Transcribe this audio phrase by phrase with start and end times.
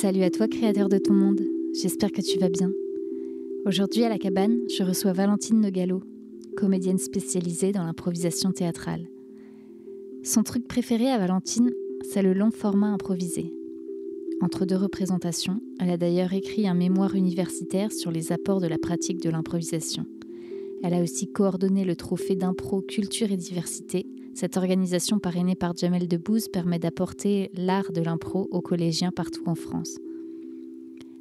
[0.00, 1.42] Salut à toi, créateur de ton monde.
[1.74, 2.72] J'espère que tu vas bien.
[3.66, 6.00] Aujourd'hui, à la cabane, je reçois Valentine Nogalo,
[6.56, 9.06] comédienne spécialisée dans l'improvisation théâtrale.
[10.22, 13.52] Son truc préféré à Valentine, c'est le long format improvisé.
[14.40, 18.78] Entre deux représentations, elle a d'ailleurs écrit un mémoire universitaire sur les apports de la
[18.78, 20.06] pratique de l'improvisation.
[20.82, 24.06] Elle a aussi coordonné le trophée d'impro Culture et Diversité.
[24.40, 29.54] Cette organisation parrainée par Jamel Debbouze permet d'apporter l'art de l'impro aux collégiens partout en
[29.54, 29.98] France.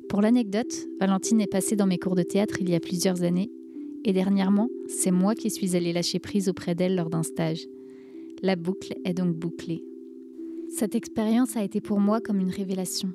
[0.08, 3.52] Pour l'anecdote, Valentine est passée dans mes cours de théâtre il y a plusieurs années,
[4.06, 7.68] et dernièrement, c'est moi qui suis allée lâcher prise auprès d'elle lors d'un stage.
[8.42, 9.84] La boucle est donc bouclée.
[10.70, 13.12] Cette expérience a été pour moi comme une révélation.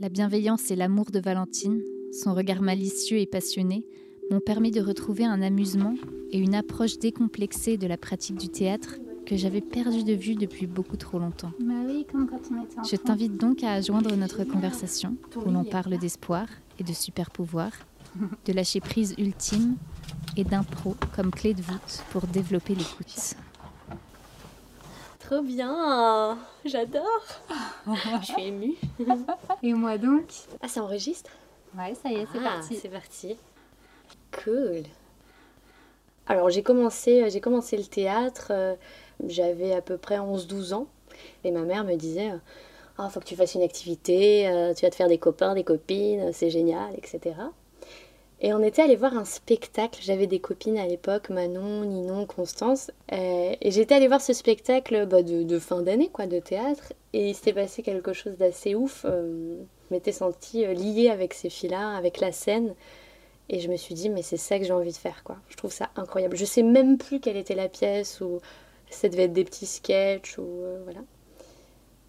[0.00, 1.80] La bienveillance et l'amour de Valentine,
[2.12, 3.86] son regard malicieux et passionné,
[4.30, 5.94] m'ont permis de retrouver un amusement
[6.30, 10.66] et une approche décomplexée de la pratique du théâtre que j'avais perdu de vue depuis
[10.66, 11.52] beaucoup trop longtemps.
[11.60, 16.48] Je t'invite donc à joindre notre conversation où l'on parle d'espoir
[16.80, 17.70] et de super pouvoirs,
[18.44, 19.76] de lâcher prise ultime
[20.36, 23.36] et d'impro comme clé de voûte pour développer l'écoute.
[25.20, 27.04] Trop bien J'adore
[27.86, 28.74] Je suis émue.
[29.62, 30.24] Et moi donc?
[30.60, 31.30] Ah, ça enregistre?
[31.78, 32.76] Ouais, ça y est, c'est Ah, parti.
[32.82, 33.36] C'est parti.
[34.42, 34.82] Cool.
[36.26, 38.74] Alors j'ai commencé, j'ai commencé le théâtre, euh,
[39.28, 40.86] j'avais à peu près 11-12 ans.
[41.44, 42.30] Et ma mère me disait,
[42.98, 45.64] ah, faut que tu fasses une activité, euh, tu vas te faire des copains, des
[45.64, 47.34] copines, c'est génial, etc.
[48.42, 50.00] Et on était allé voir un spectacle.
[50.02, 52.90] J'avais des copines à l'époque, Manon, Ninon, Constance.
[53.12, 56.92] Euh, et j'étais allée voir ce spectacle bah, de, de fin d'année, quoi, de théâtre.
[57.12, 59.06] Et il s'était passé quelque chose d'assez ouf.
[59.06, 59.56] Euh,
[59.88, 62.74] je m'étais sentie liée avec ces filles-là, avec la scène.
[63.48, 65.36] Et je me suis dit, mais c'est ça que j'ai envie de faire, quoi.
[65.48, 66.36] Je trouve ça incroyable.
[66.36, 68.40] Je sais même plus quelle était la pièce, ou
[68.90, 71.00] ça devait être des petits sketchs, ou euh, voilà.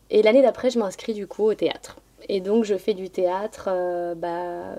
[0.10, 1.98] Et l'année d'après, je m'inscris du coup au théâtre.
[2.30, 4.76] Et donc, je fais du théâtre euh, bah,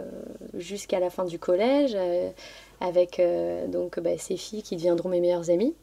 [0.55, 2.31] jusqu'à la fin du collège, euh,
[2.81, 5.75] avec euh, donc bah, ces filles qui deviendront mes meilleures amies.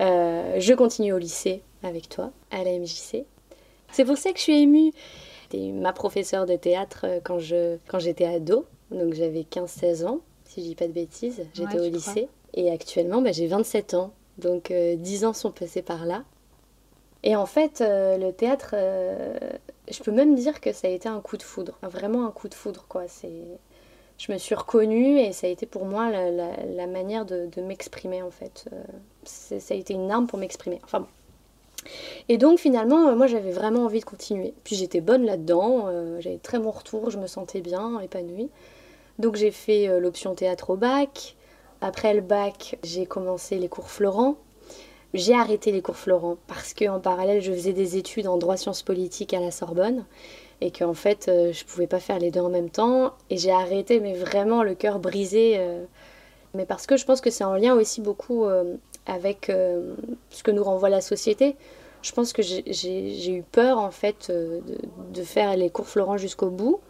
[0.00, 3.24] Euh, je continue au lycée avec toi, à la MJC.
[3.92, 4.92] C'est pour ça que je suis émue.
[5.50, 10.20] C'était ma professeure de théâtre euh, quand je quand j'étais ado, donc j'avais 15-16 ans,
[10.44, 11.42] si je dis pas de bêtises.
[11.54, 12.12] J'étais Ouais, au crois.
[12.14, 12.28] lycée.
[12.54, 16.24] Et actuellement, bah, j'ai 27 ans, donc euh, 10 ans sont passés par là.
[17.22, 19.38] Et en fait, euh, le théâtre, euh,
[19.90, 22.48] je peux même dire que ça a été un coup de foudre, vraiment un coup
[22.48, 23.04] de foudre, quoi.
[23.08, 23.32] C'est,
[24.18, 28.30] je me suis reconnue et ça a été pour moi la, manière de, m'exprimer, en
[28.30, 28.66] fait.
[29.24, 30.80] Ça a été une arme pour m'exprimer.
[30.84, 31.06] Enfin bon.
[32.30, 34.54] Et donc finalement, moi j'avais vraiment envie de continuer.
[34.64, 35.90] Puis j'étais bonne là-dedans,
[36.20, 38.48] j'avais très bon retour, je me sentais bien, épanouie.
[39.18, 41.36] Donc j'ai fait l'option théâtre au bac.
[41.86, 44.36] Après le bac, j'ai commencé les cours Florent.
[45.12, 48.80] J'ai arrêté les cours Florent parce qu'en parallèle, je faisais des études en droit sciences
[48.82, 50.06] politiques à la Sorbonne
[50.62, 53.12] et qu'en fait, euh, je pouvais pas faire les deux en même temps.
[53.28, 55.56] Et j'ai arrêté, mais vraiment le cœur brisé.
[55.58, 55.84] euh,
[56.54, 59.52] mais parce que je pense que c'est en lien aussi beaucoup euh, avec
[60.30, 61.56] ce que nous renvoie la société.
[62.00, 64.62] Je pense que j'ai- eu peur en fait de,
[65.12, 66.80] de faire les cours Florent jusqu'au bout.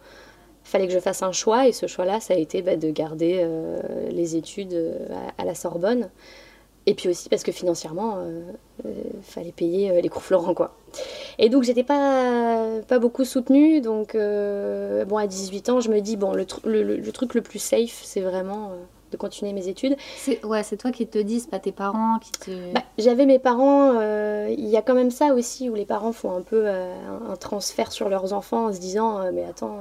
[0.65, 3.37] Fallait que je fasse un choix et ce choix-là, ça a été bah, de garder
[3.39, 4.97] euh, les études euh,
[5.37, 6.09] à, la Sorbonne.
[6.87, 8.19] Et puis aussi parce que financièrement,
[8.83, 8.91] il
[9.23, 10.75] fallait payer euh, les cours Florent quoi.
[11.39, 13.81] Et donc j'étais pas, pas beaucoup soutenue.
[13.81, 17.11] Donc euh, bon, à 18 ans, je me dis, bon, le, tru- le- le- le
[17.11, 18.75] truc le plus safe, c'est vraiment euh,
[19.11, 19.95] de continuer mes études.
[20.17, 22.73] C'est ouais, c'est toi qui te dis, c'est pas tes parents qui te.
[22.73, 26.11] Bah, J'avais mes parents, euh, il y a quand même ça aussi où les parents
[26.11, 26.93] font un peu euh,
[27.29, 29.79] un, transfert sur leurs enfants en se disant euh, mais attends,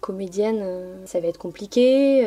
[0.00, 0.64] comédienne,
[1.04, 2.26] ça va être compliqué.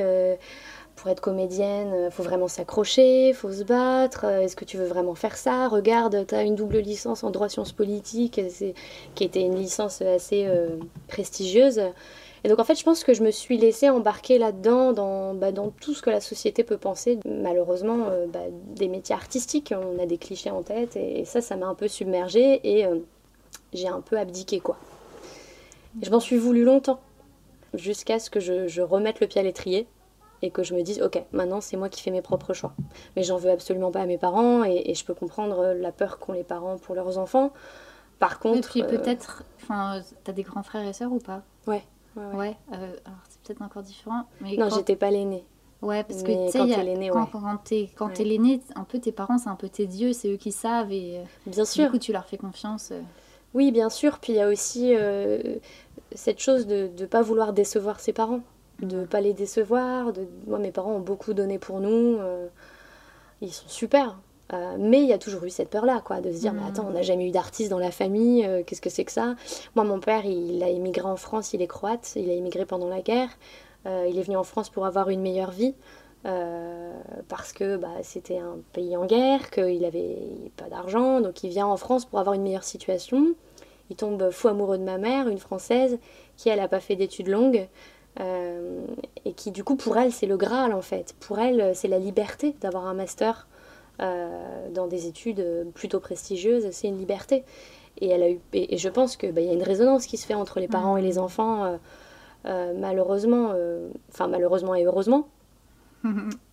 [0.95, 4.25] pour être comédienne, il faut vraiment s'accrocher, faut se battre.
[4.25, 5.67] Est-ce que tu veux vraiment faire ça?
[5.69, 8.41] Regarde, tu as une double licence en droit sciences politiques,
[9.15, 10.77] qui était une licence assez euh,
[11.07, 11.81] prestigieuse.
[12.43, 15.51] Et donc en fait, je pense que je me suis laissée embarquer là-dedans, dans, bah,
[15.51, 17.19] dans tout ce que la société peut penser.
[17.25, 18.39] Malheureusement, euh, bah,
[18.75, 21.75] des métiers artistiques, on a des clichés en tête, et, et ça, ça m'a un
[21.75, 22.99] peu submergée, et euh,
[23.73, 24.77] j'ai un peu abdiqué, quoi.
[26.01, 26.99] Et je m'en suis voulu longtemps,
[27.73, 29.87] jusqu'à ce que je, je remette le pied à l'étrier,
[30.41, 32.71] et que je me dise, ok, maintenant c'est moi qui fais mes propres choix.
[33.17, 36.17] Mais j'en veux absolument pas à mes parents, et, et je peux comprendre la peur
[36.17, 37.51] qu'ont les parents pour leurs enfants.
[38.19, 38.77] Par contre...
[38.77, 41.41] Et puis euh, peut-être, enfin, t'as des grands frères et sœurs ou pas?
[41.67, 41.83] Ouais,
[42.35, 45.45] ouais, euh, alors c'est peut-être encore différent, mais Non, quand- j'étais pas l'aînée.
[45.81, 48.99] Ouais, parce que tu sais, quand t'es l'aîné, quand, t'es quand t'es l'aîné, un peu
[48.99, 51.69] tes parents, c'est un peu tes dieux, c'est eux qui savent et euh, Bien du
[51.69, 51.89] sûr.
[51.91, 52.89] coup tu leur fais confiance.
[52.91, 53.01] euh.
[53.53, 54.19] Oui, bien sûr.
[54.19, 55.55] Puis il y a aussi euh,
[56.13, 58.41] cette chose de ne pas vouloir décevoir ses parents,
[58.81, 60.11] de ne pas les décevoir.
[60.11, 60.27] De...
[60.47, 61.89] Moi, mes parents ont beaucoup donné pour nous.
[62.19, 62.47] euh,
[63.41, 64.17] Ils sont super.
[64.53, 66.85] Euh, mais il y a toujours eu cette peur-là, quoi, de se dire, mais attends,
[66.87, 69.35] on n'a jamais eu d'artiste dans la famille, euh, qu'est-ce que c'est que ça?
[69.75, 72.89] Moi, mon père, il, a émigré en France, il est croate, il a émigré pendant
[72.89, 73.29] la guerre,
[73.85, 75.75] euh, il est venu en France pour avoir une meilleure vie,
[77.29, 80.17] parce que bah, c'était un pays en guerre, qu'il n'avait
[80.57, 83.35] pas d'argent, donc il vient en France pour avoir une meilleure situation.
[83.89, 85.97] Il tombe fou amoureux de ma mère, une Française,
[86.35, 87.67] qui, elle, n'a pas fait d'études longues,
[88.19, 91.15] et qui, du coup, pour elle, c'est le Graal, en fait.
[91.21, 93.47] Pour elle, c'est la liberté d'avoir un master
[94.01, 97.43] euh, dans des études plutôt prestigieuses, c'est une liberté.
[97.99, 100.25] Et, elle a eu, et, je pense qu'il bah, y a une résonance qui se
[100.25, 101.19] fait entre les parents et les mm.
[101.19, 101.77] enfants, euh,
[102.45, 103.53] euh, malheureusement,
[104.09, 105.27] enfin malheureusement et heureusement.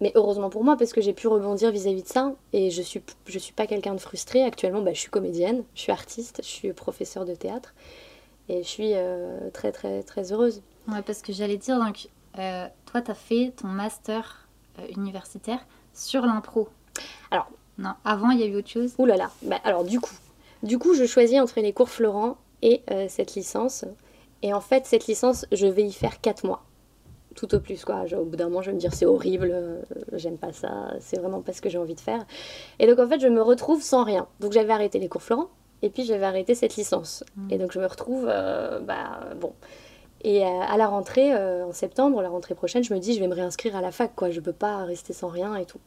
[0.00, 2.34] Mais heureusement pour moi, parce que j'ai pu rebondir vis-à-vis de ça.
[2.52, 4.43] Et je suis, je suis pas quelqu'un de frustré.
[4.43, 7.72] Actuellement, bah, je suis comédienne, je suis artiste, je suis professeure de théâtre.
[8.48, 8.94] Et je suis
[9.52, 10.62] très, très, très heureuse.
[10.88, 14.48] Ouais, parce que j'allais dire, donc, toi, tu as fait ton master
[14.96, 15.64] universitaire
[15.94, 16.69] sur l'impro.
[17.31, 17.48] Alors.
[17.78, 19.31] Non, avant, il y a eu autre chose Ouh là là.
[19.43, 20.14] Bah, alors, du coup,
[20.62, 23.84] du coup, je choisis entre les cours Florent et euh, cette licence.
[24.43, 26.64] Et en fait, cette licence, je vais y faire 4 mois.
[27.34, 28.04] Tout au plus, quoi.
[28.19, 29.82] Au bout d'un moment, je vais me dire, c'est horrible, euh,
[30.14, 32.25] j'aime pas ça, c'est vraiment pas ce que j'ai envie de faire.
[32.78, 34.26] Et donc, en fait, je me retrouve sans rien.
[34.40, 35.48] Donc, j'avais arrêté les cours Florent,
[35.82, 37.25] et puis j'avais arrêté cette licence.
[37.37, 37.52] Mmh.
[37.52, 39.52] Et donc, je me retrouve, euh, bah, bon.
[40.25, 43.34] Et à la rentrée, en septembre, la rentrée prochaine, je me dis, je vais me
[43.34, 44.31] réinscrire à la fac, quoi.
[44.31, 45.78] Je peux pas rester sans rien et tout.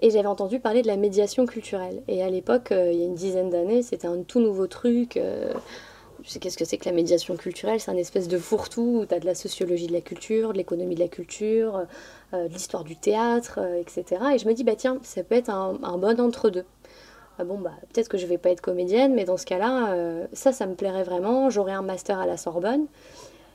[0.00, 2.02] Et j'avais entendu parler de la médiation culturelle.
[2.06, 5.16] Et à l'époque, euh, il y a une dizaine d'années, c'était un tout nouveau truc.
[5.16, 5.52] Euh,
[6.22, 7.80] je sais qu'est-ce que c'est que la médiation culturelle?
[7.80, 10.58] C'est un espèce de fourre-tout où tu as de la sociologie de la culture, de
[10.58, 11.84] l'économie de la culture,
[12.32, 14.22] euh, de l'histoire du théâtre, etc.
[14.34, 16.64] Et je me dis, bah tiens, ça peut être un, bon entre-deux.
[17.40, 20.52] Ah bon, bah peut-être que je vais pas être comédienne, mais dans ce cas-là, ça,
[20.52, 21.50] ça me plairait vraiment.
[21.50, 22.86] J'aurais un master à la Sorbonne.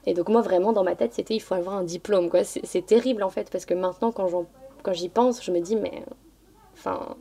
[0.05, 2.29] Et donc moi, vraiment, dans ma tête, c'était, il faut avoir un diplôme.
[2.29, 2.43] quoi.
[2.43, 6.03] C'est terrible, en fait, parce que maintenant, quand j'y pense, je me dis, mais
[6.73, 7.15] Enfin,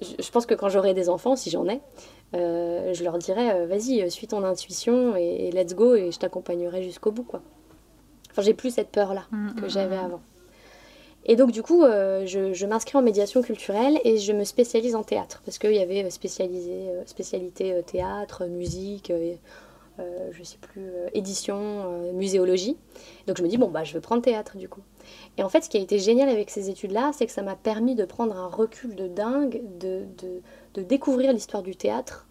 [0.00, 1.80] je pense que quand j'aurai des enfants, si j'en ai,
[2.34, 6.18] euh, je leur dirai euh, vas-y, euh, suis ton intuition et, let's go et je
[6.18, 7.24] t'accompagnerai jusqu'au bout.
[7.24, 7.42] quoi.
[8.30, 10.04] Enfin, j'ai plus cette peur-là mm, que mm, j'avais mm.
[10.04, 10.20] avant.
[11.24, 15.40] Et donc, du coup, je, m'inscris en médiation culturelle et je me spécialise en théâtre
[15.44, 19.12] parce qu'il y avait spécialisé, spécialité théâtre, musique,
[20.30, 22.76] je sais plus, édition, muséologie.
[23.26, 24.82] Donc, je me dis bon, bah, je vais prendre théâtre du coup.
[25.38, 27.56] Et en fait, ce qui a été génial avec ces études-là, c'est que ça m'a
[27.56, 30.04] permis de prendre un recul de dingue, de,
[30.74, 32.26] de, découvrir l'histoire du théâtre,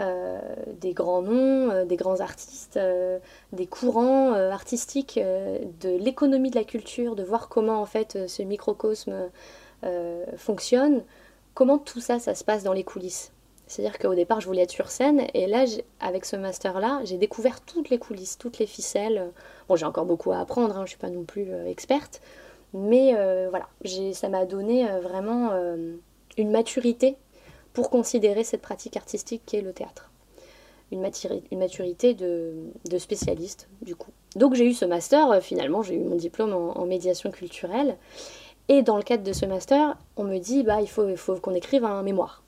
[0.00, 0.38] euh,
[0.80, 3.18] des grands noms, euh, des grands artistes, euh,
[3.52, 9.14] des courants artistiques, de l'économie de la culture, de voir comment en fait ce microcosme
[10.36, 11.04] fonctionne,
[11.54, 13.32] comment tout ça, ça se passe dans les coulisses.
[13.66, 15.64] C'est-à-dire qu'au départ, je voulais être sur scène, et là,
[16.00, 19.32] avec ce master-là, j'ai découvert toutes les coulisses, toutes les ficelles.
[19.68, 22.20] Bon, j'ai encore beaucoup à apprendre, hein, je ne suis pas non plus experte,
[22.76, 23.68] mais euh, voilà,
[24.12, 25.96] ça m'a donné euh, vraiment euh,
[26.36, 27.16] une maturité
[27.72, 30.10] pour considérer cette pratique artistique qui est le théâtre.
[30.92, 34.12] Une, maturité de, spécialiste, du coup.
[34.36, 37.96] Donc j'ai eu ce master, finalement, j'ai eu mon diplôme en, médiation culturelle.
[38.68, 41.84] Et dans le cadre de ce master, on me dit, bah, il faut qu'on écrive
[41.84, 42.44] un mémoire.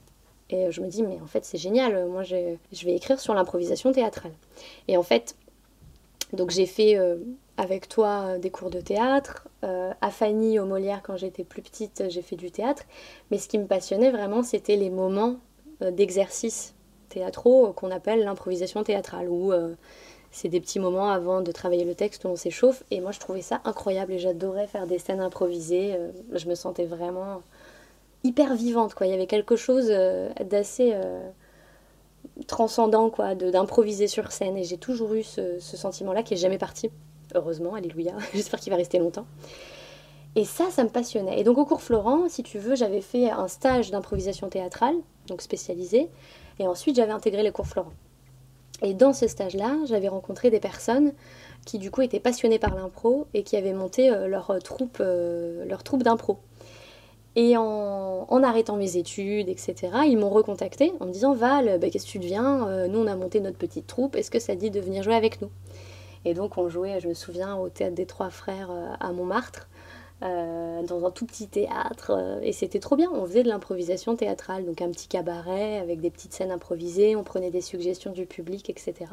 [0.49, 3.33] Et je me dis, mais en fait, c'est génial, moi, je, je vais écrire sur
[3.33, 4.33] l'improvisation théâtrale.
[4.87, 5.35] Et en fait,
[6.33, 6.97] donc j'ai fait
[7.59, 9.47] avec toi euh, des cours de théâtre.
[9.65, 12.83] Euh, à Fanny, au Molière, quand j'étais plus petite, j'ai fait du théâtre.
[13.29, 15.35] Mais ce qui me passionnait vraiment, c'était les moments
[15.81, 16.73] euh, d'exercice
[17.09, 19.51] théâtraux qu'on appelle l'improvisation théâtrale, où
[20.29, 22.83] c'est des petits moments avant de travailler le texte où on s'échauffe.
[22.91, 25.97] Et moi, je trouvais ça incroyable et j'adorais faire des scènes improvisées.
[26.31, 27.41] je me sentais vraiment
[28.23, 29.07] hyper vivante, quoi.
[29.07, 30.95] Il y avait quelque chose d'assez
[32.47, 34.57] transcendant, quoi, d'improviser sur scène.
[34.57, 36.89] Et j'ai toujours eu ce, sentiment-là qui est jamais parti.
[37.35, 38.13] Heureusement, alléluia.
[38.33, 39.25] J'espère qu'il va rester longtemps.
[40.35, 41.39] Et ça, ça me passionnait.
[41.39, 44.95] Et donc au cours Florent, si tu veux, j'avais fait un stage d'improvisation théâtrale,
[45.27, 46.09] donc spécialisé,
[46.59, 47.93] et ensuite j'avais intégré les cours Florent.
[48.83, 51.13] Et dans ce stage-là, j'avais rencontré des personnes
[51.65, 55.65] qui du coup étaient passionnées par l'impro et qui avaient monté euh, leur troupe, euh,
[55.65, 56.37] leur troupe d'impro.
[57.35, 59.75] Et en, arrêtant mes études, etc.,
[60.07, 62.67] ils m'ont recontacté en me disant Val, bah, qu'est-ce que tu deviens?
[62.67, 65.15] Euh, Nous, on a monté notre petite troupe, est-ce que ça dit de venir jouer
[65.15, 65.49] avec nous?
[66.25, 69.69] Et donc on jouait, je me souviens, au théâtre des Trois Frères euh, à Montmartre,
[70.23, 72.39] euh, dans un tout petit théâtre.
[72.41, 76.09] Et c'était trop bien, on faisait de l'improvisation théâtrale, donc un petit cabaret avec des
[76.09, 79.11] petites scènes improvisées, on prenait des suggestions du public, etc.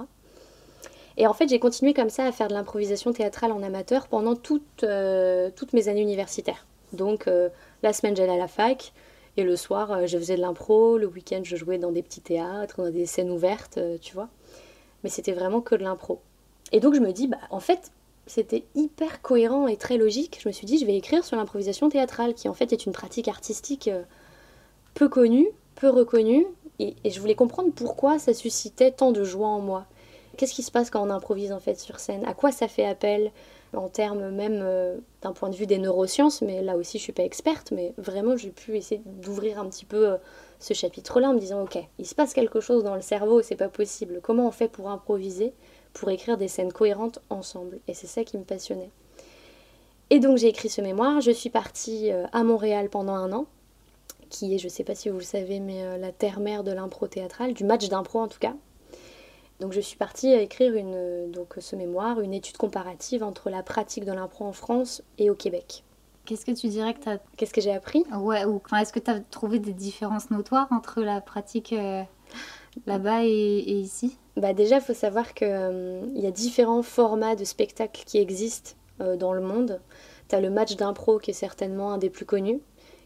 [1.18, 4.35] Et en fait, j'ai continué comme ça à faire de l'improvisation théâtrale en amateur pendant
[4.35, 6.66] toutes mes années universitaires.
[6.93, 7.28] Donc
[7.83, 8.93] la semaine, j'allais à la fac.
[9.38, 10.97] Et le soir, je faisais de l'impro.
[10.97, 14.28] Le week-end, je jouais dans des petits théâtres, dans des scènes ouvertes, tu vois.
[15.05, 16.21] Mais c'était vraiment que de l'impro.
[16.73, 17.93] Et donc je me dis, bah, en fait,
[18.26, 20.38] c'était hyper cohérent et très logique.
[20.43, 22.93] Je me suis dit, je vais écrire sur l'improvisation théâtrale, qui en fait est une
[22.93, 24.02] pratique artistique euh,
[24.95, 26.47] peu connu, peu reconnu,
[26.78, 29.87] et, je voulais comprendre pourquoi ça suscitait tant de joie en moi.
[30.37, 32.25] Qu'est-ce qui se passe quand on improvise en fait sur scène?
[32.26, 33.31] À quoi ça fait appel?
[33.76, 37.12] En termes même euh, d'un point de vue des neurosciences, mais là aussi je suis
[37.12, 40.16] pas experte, mais vraiment j'ai pu essayer d'ouvrir un petit peu euh,
[40.59, 43.56] ce chapitre-là en me disant ok, il se passe quelque chose dans le cerveau, c'est
[43.56, 44.21] pas possible.
[44.23, 45.52] Comment on fait pour improviser,
[45.92, 47.80] pour écrire des scènes cohérentes ensemble?
[47.88, 48.90] Et c'est ça qui me passionnait.
[50.11, 53.47] Et donc j'ai écrit ce mémoire, je suis partie euh, à Montréal pendant un an,
[54.30, 57.54] qui est, je sais pas si vous le savez, mais la terre-mère de l'impro théâtral,
[57.54, 58.54] du match d'impro en tout cas.
[59.61, 64.05] Donc je suis partie écrire une, donc, ce mémoire, une étude comparative entre la pratique
[64.05, 65.83] de l'impro en France et au Québec.
[66.27, 67.19] Qu'est-ce que tu dirais que tu as...
[67.37, 68.05] Qu'est-ce que j'ai appris?
[68.13, 72.03] Ouais, ou est-ce que tu as trouvé des différences notoires entre la pratique euh,
[72.85, 74.19] là-bas et, ici?
[74.37, 78.73] Bah Déjà, il faut savoir qu'il euh, y a différents formats de spectacles qui existent
[79.01, 79.81] euh, dans le monde.
[80.29, 82.61] Tu as le match d'impro qui est certainement un des plus connus,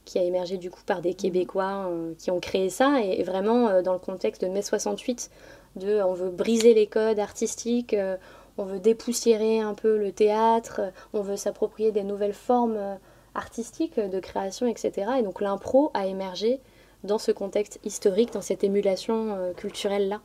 [0.06, 3.82] qui a émergé du coup par des Québécois qui ont créé ça, et, et vraiment
[3.82, 5.30] dans le contexte de mai 68,
[5.76, 8.16] on veut briser les codes artistiques, euh,
[8.58, 12.94] on veut dépoussiérer un peu le théâtre, euh, on veut s'approprier des nouvelles formes euh,
[13.34, 15.12] artistiques de création, etc.
[15.18, 16.60] Et donc l'impro a émergé
[17.04, 20.20] dans ce contexte historique, dans cette émulation culturelle-là,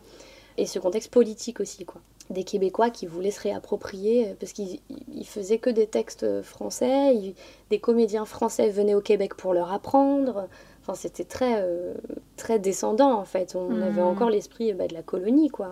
[0.58, 2.02] et ce contexte politique aussi, quoi.
[2.32, 4.80] Des Québécois qui voulaient se réapproprier, parce qu'ils
[5.24, 7.34] faisaient que des textes français,
[7.70, 10.50] des comédiens français venaient au Québec pour leur apprendre,
[10.88, 11.96] Enfin, c'était très, euh,
[12.38, 13.56] très descendant en fait.
[13.56, 14.06] On avait hmm.
[14.06, 15.72] encore l'esprit bah, de la colonie, quoi.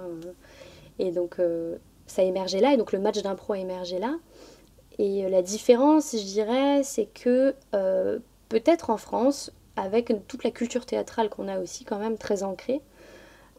[0.98, 1.76] Et donc, euh,
[2.08, 2.74] ça émergeait là.
[2.74, 4.16] Et donc, le match d'impro a émergé là.
[4.98, 7.54] Et euh, la différence, je dirais, c'est que
[8.50, 12.82] peut-être en France, avec toute la culture théâtrale qu'on a aussi quand même très ancrée,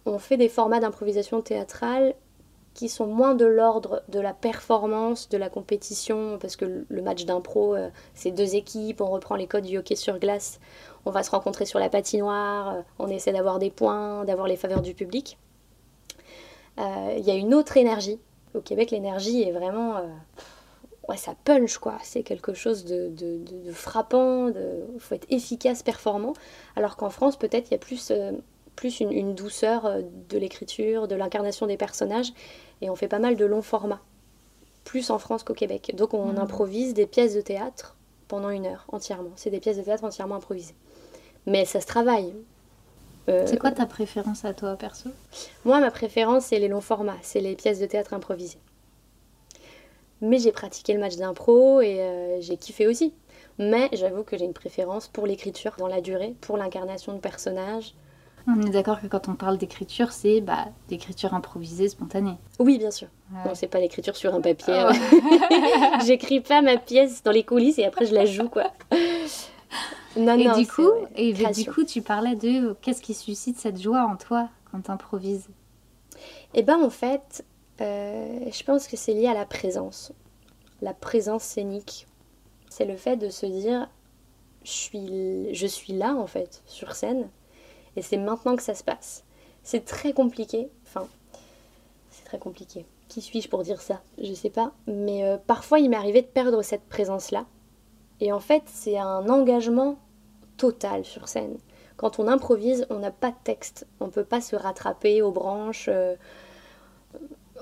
[0.06, 2.14] on fait des formats d'improvisation théâtrale
[2.75, 7.25] qui sont moins de l'ordre de la performance, de la compétition, parce que le match
[7.25, 7.76] d'impro,
[8.14, 10.59] c'est deux équipes, on reprend les codes du hockey sur glace,
[11.07, 14.57] on va se rencontrer sur la patinoire, euh, on essaie d'avoir des points, d'avoir les
[14.57, 15.38] faveurs du public.
[16.78, 18.19] Euh, il y a une autre énergie.
[18.54, 19.97] Au Québec, l'énergie est vraiment...
[19.97, 20.02] Euh,
[21.09, 21.99] ouais, ça punch, quoi.
[22.02, 23.12] C'est quelque chose de,
[23.73, 26.33] frappant, il faut être efficace, performant.
[26.76, 28.12] Alors qu'en France, peut-être, il y a plus,
[28.76, 32.33] plus une, douceur de l'écriture, de l'incarnation des personnages,
[32.81, 34.02] et on fait pas mal de longs formats.
[34.85, 35.95] Plus en France qu'au Québec.
[35.97, 36.38] Donc on mmh.
[36.38, 37.97] improvise des pièces de théâtre
[38.28, 39.31] pendant une heure entièrement.
[39.37, 40.75] C'est des pièces de théâtre entièrement improvisées.
[41.47, 42.35] Mais ça se travaille.
[43.28, 45.11] Euh, c'est quoi ta préférence à toi, perso?
[45.64, 48.59] Moi, ma préférence, c'est les longs formats, c'est les pièces de théâtre improvisées.
[50.21, 53.14] Mais j'ai pratiqué le match d'impro et euh, j'ai kiffé aussi.
[53.59, 57.95] Mais j'avoue que j'ai une préférence pour l'écriture dans la durée, pour l'incarnation de personnages.
[58.47, 62.37] On est d'accord que quand on parle d'écriture, c'est bah, d'écriture improvisée, spontanée.
[62.59, 63.09] Oui, bien sûr.
[63.33, 63.55] Ouais.
[63.55, 64.75] c'est pas l'écriture sur un papier.
[64.77, 68.71] Ah J'écris pas ma pièce dans les coulisses et après je la joue, quoi
[70.17, 74.17] et du coup, et du coup, tu parlais de qu'est-ce qui suscite cette joie en
[74.17, 75.49] toi quand tu improvises
[76.55, 77.45] Eh ben, en fait,
[77.81, 80.13] euh, je pense que c'est lié à la présence,
[80.83, 82.07] la présence scénique.
[82.69, 83.89] C'est le fait de se dire,
[84.65, 87.29] je suis, je suis là en fait sur scène,
[87.97, 89.25] et c'est maintenant que ça se passe.
[89.63, 90.69] C'est très compliqué.
[90.87, 91.07] Enfin,
[92.11, 92.87] c'est très compliqué.
[93.09, 94.01] Qui suis-je pour dire ça?
[94.23, 94.73] Je sais pas.
[94.87, 97.47] Mais euh, parfois, il m'est arrivé de perdre cette présence-là.
[98.21, 99.99] Et en fait, c'est un engagement
[100.57, 101.59] total sur scène.
[101.97, 105.31] Quand on improvise, on n'a pas de texte, on ne peut pas se rattraper aux
[105.31, 105.89] branches.
[105.89, 106.17] Euh,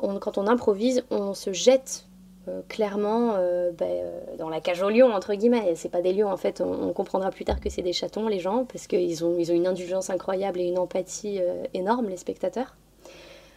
[0.01, 2.07] quand on improvise, on se jette
[2.49, 4.05] euh, clairement euh, ben,
[4.39, 5.75] dans la cage aux lions, entre guillemets.
[5.77, 8.41] C'est pas des lions, en fait, on, comprendra plus tard que c'est des chatons, les
[8.41, 11.41] gens, parce qu'ils ont, ils ont une indulgence incroyable et une empathie
[11.75, 12.77] énorme, les spectateurs.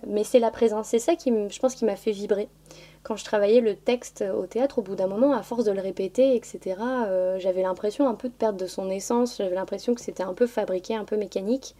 [0.07, 2.47] Mais c'est la présence, c'est ça qui, je pense, qui m'a fait vibrer
[3.05, 5.79] quand je travaillais le texte au théâtre, au bout d'un moment, à force de le
[5.79, 10.01] répéter, etc., euh, j'avais l'impression un peu de perdre de son essence, j'avais l'impression que
[10.01, 11.75] c'était un peu fabriqué, un peu mécanique.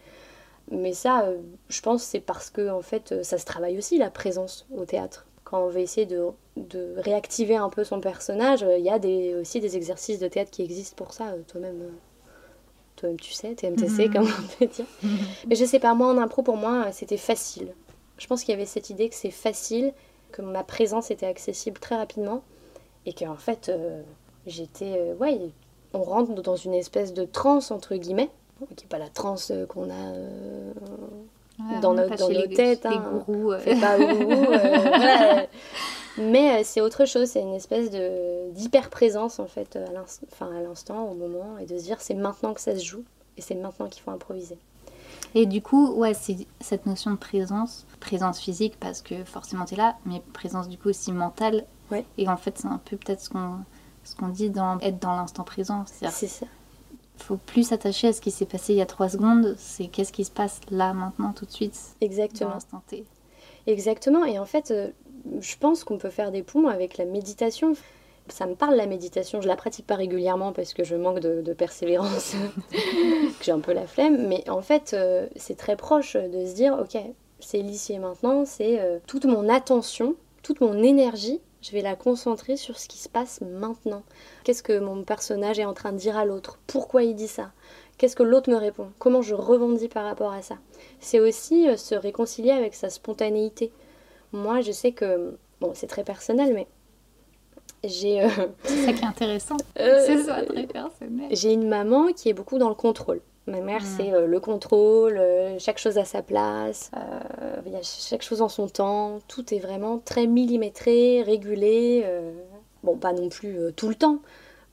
[0.70, 3.98] Mais ça, euh, je pense, c'est parce que en fait, euh, ça se travaille aussi,
[3.98, 5.26] la présence au théâtre.
[5.46, 9.36] Quand on veut essayer de, de réactiver un peu son personnage, il y a des,
[9.36, 11.92] aussi des exercices de théâtre qui existent pour ça, toi-même.
[12.98, 14.14] Toi-même, tu sais, TMTC, mhm.
[14.14, 14.86] comme on peut dire.
[15.48, 17.74] Mais je sais pas, moi en impro, pour moi, c'était facile.
[18.18, 19.94] Je pense qu'il y avait cette idée que c'est facile
[20.32, 22.42] que ma présence était accessible très rapidement
[23.06, 24.02] et qu'en fait euh,
[24.48, 25.40] j'étais euh, ouais
[25.94, 28.30] on rentre dans une espèce de transe entre guillemets
[28.76, 30.14] qui n'est pas la transe euh, qu'on a
[31.82, 33.04] dans, notre, dans nos têtes hein.
[33.26, 33.98] gourous, pas
[36.18, 41.14] mais c'est autre chose c'est une espèce de d'hyper présence en fait à l'instant au
[41.14, 43.04] moment et de se dire c'est maintenant que ça se joue
[43.38, 44.58] et c'est maintenant qu'il faut improviser
[45.34, 49.74] et du coup, ouais, c'est cette notion de présence, présence physique parce que forcément tu
[49.74, 51.66] es là, mais présence du coup aussi mentale.
[51.92, 52.06] Ouais.
[52.18, 53.58] Et en fait, c'est un peu peut-être ce qu'on
[54.06, 55.84] ce qu'on dit dans être dans l'instant présent.
[55.88, 56.46] C'est ça.
[57.18, 60.12] Faut plus s'attacher à ce qui s'est passé il y a trois secondes, c'est qu'est-ce
[60.12, 61.80] qui se passe là, maintenant, tout de suite.
[62.02, 62.50] Exactement.
[62.50, 63.06] Dans l'instant T.
[63.68, 64.26] Exactement.
[64.26, 64.90] Et en fait, euh,
[65.40, 67.74] je pense qu'on peut faire des ponts avec la méditation.
[68.28, 71.54] Ça me parle la méditation, je la pratique pas régulièrement parce que je manque de,
[71.54, 72.36] persévérance,
[72.72, 72.78] que
[73.44, 76.76] j'ai un peu la flemme, mais en fait euh, c'est très proche de se dire
[76.80, 77.00] ok,
[77.40, 81.96] c'est l'ici et maintenant, c'est euh, toute mon attention, toute mon énergie, je vais la
[81.96, 84.04] concentrer sur ce qui se passe maintenant.
[84.44, 86.60] Qu'est-ce que mon personnage est en train de dire à l'autre?
[86.68, 87.52] Pourquoi il dit ça?
[87.98, 88.92] Qu'est-ce que l'autre me répond?
[89.00, 90.58] Comment je rebondis par rapport à ça?
[91.00, 93.72] C'est aussi euh, se réconcilier avec sa spontanéité.
[94.32, 96.68] Moi, je sais que, bon, c'est très personnel, mais
[97.84, 98.24] j'ai.
[98.24, 98.30] Euh,
[98.64, 99.58] c'est ça qui est intéressant.
[99.80, 101.28] Euh, c'est ça, très personnel.
[101.32, 103.22] J'ai une maman qui est beaucoup dans le contrôle.
[103.48, 103.86] Ma mère, mm.
[103.98, 105.22] c'est euh, le contrôle,
[105.60, 106.92] chaque chose à sa place,
[107.66, 109.20] il y a chaque chose en son temps.
[109.28, 112.06] Tout est vraiment très millimétré, régulé.
[112.84, 114.20] bon, pas non plus tout le temps,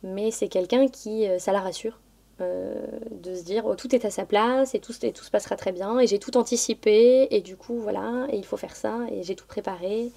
[0.02, 2.00] mais c'est quelqu'un qui, ça la rassure.
[2.40, 5.56] de se dire oh, tout est à sa place et tout, et tout se passera
[5.56, 8.98] très bien et j'ai tout anticipé et du coup voilà et il faut faire ça
[9.12, 10.10] et j'ai tout préparé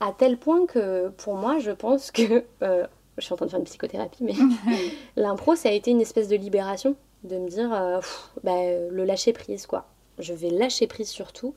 [0.00, 2.44] à tel point que pour moi, je pense que.
[2.62, 2.86] Euh,
[3.18, 4.34] je suis en train de faire une psychothérapie, mais
[5.16, 8.00] l'impro, ça a été une espèce de libération, de me dire, euh,
[8.42, 9.86] bah, le lâcher prise, quoi.
[10.18, 11.54] Je vais lâcher prise sur tout.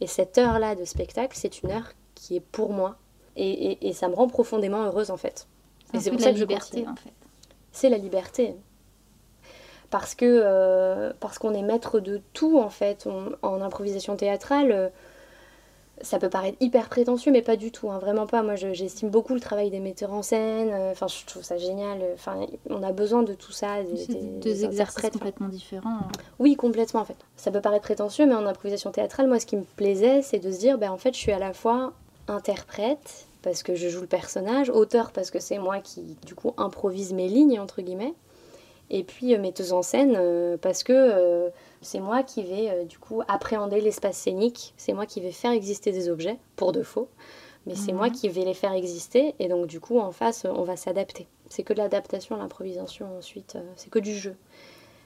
[0.00, 2.96] Et cette heure-là de spectacle, c'est une heure qui est pour moi.
[3.36, 5.46] Et, et, ça me rend profondément heureuse, en fait.
[5.92, 7.12] Et c'est pour ça que liberté, je en fait.
[7.72, 8.54] C'est la liberté.
[9.90, 13.06] Parce que euh, parce qu'on est maître de tout, en fait.
[13.42, 14.90] en improvisation théâtrale
[16.02, 18.42] ça peut paraître hyper prétentieux, mais pas du tout, hein, vraiment pas.
[18.42, 20.70] Moi, j'estime beaucoup le travail des metteurs en scène.
[20.70, 22.00] Euh, enfin, je trouve ça génial.
[22.14, 23.82] Enfin, on a besoin de tout ça.
[23.82, 25.88] Des, deux exercices complètement différents.
[25.88, 26.08] Hein.
[26.38, 27.16] Oui, complètement en fait.
[27.36, 30.52] Ça peut paraître prétentieux, mais en improvisation théâtrale, moi, ce qui me plaisait, c'est de
[30.52, 31.92] se dire, ben en fait, je suis à la fois
[32.28, 36.52] interprète parce que je joue le personnage, auteur parce que c'est moi qui, du coup,
[36.56, 38.14] improvise mes lignes entre guillemets,
[38.90, 41.50] et puis euh, metteuse en scène euh, parce que
[41.86, 45.52] c'est moi qui vais euh, du coup appréhender l'espace scénique, c'est moi qui vais faire
[45.52, 47.08] exister des objets, pour de faux,
[47.66, 48.12] mais c'est moi mhm.
[48.12, 51.26] qui vais les faire exister, et donc du coup en face on va s'adapter.
[51.48, 54.36] C'est que de l'adaptation, l'improvisation ensuite, euh, c'est que du jeu.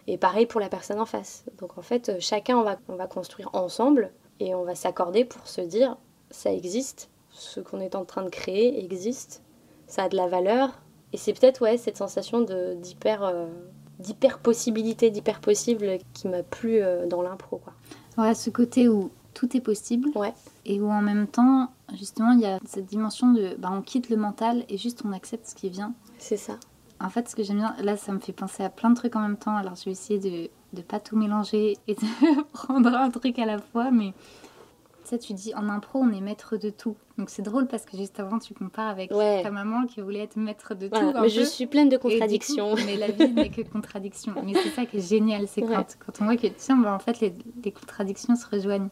[0.07, 1.45] Et pareil pour la personne en face.
[1.59, 5.47] Donc en fait, chacun on va, on va construire ensemble et on va s'accorder pour
[5.47, 5.97] se dire
[6.31, 9.43] ça existe, ce qu'on est en train de créer existe,
[9.87, 10.81] ça a de la valeur.
[11.12, 13.46] Et c'est peut-être ouais, cette sensation d'hyper euh,
[13.99, 17.59] d'hyper possibilité, d'hyper possible qui m'a plu euh, dans l'impro.
[17.59, 17.75] Quoi.
[18.16, 20.33] Ouais, ce côté où tout est possible ouais.
[20.66, 24.09] et où en même temps, justement, il y a cette dimension de bah, on quitte
[24.09, 25.92] le mental et juste on accepte ce qui vient.
[26.18, 26.55] C'est ça.
[27.01, 29.16] En fait, ce que j'aime bien, là, ça me fait penser à plein de trucs
[29.16, 29.57] en même temps.
[29.57, 33.46] Alors, je vais essayer de ne pas tout mélanger et de prendre un truc à
[33.46, 34.12] la fois, mais
[35.18, 36.96] tu dis en impro, on est maître de tout.
[37.18, 40.37] Donc c'est drôle parce que juste avant, tu compares avec ta maman qui voulait être
[40.37, 41.12] maître de tout.
[41.20, 42.75] Mais je suis pleine de contradictions.
[42.87, 44.35] mais la vie n'est que contradiction.
[44.44, 46.99] Mais c'est ça qui est génial, c'est quand, quand, on voit que tiens, bah, en
[46.99, 48.88] fait, les, les, contradictions se rejoignent.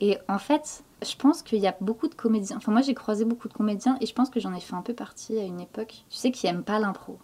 [0.00, 2.56] Et en fait, je pense qu'il y a beaucoup de comédiens.
[2.56, 4.82] Enfin, moi, j'ai croisé beaucoup de comédiens et je pense que j'en ai fait un
[4.82, 6.04] peu partie à une époque.
[6.10, 7.18] Tu sais, qui aiment pas l'impro.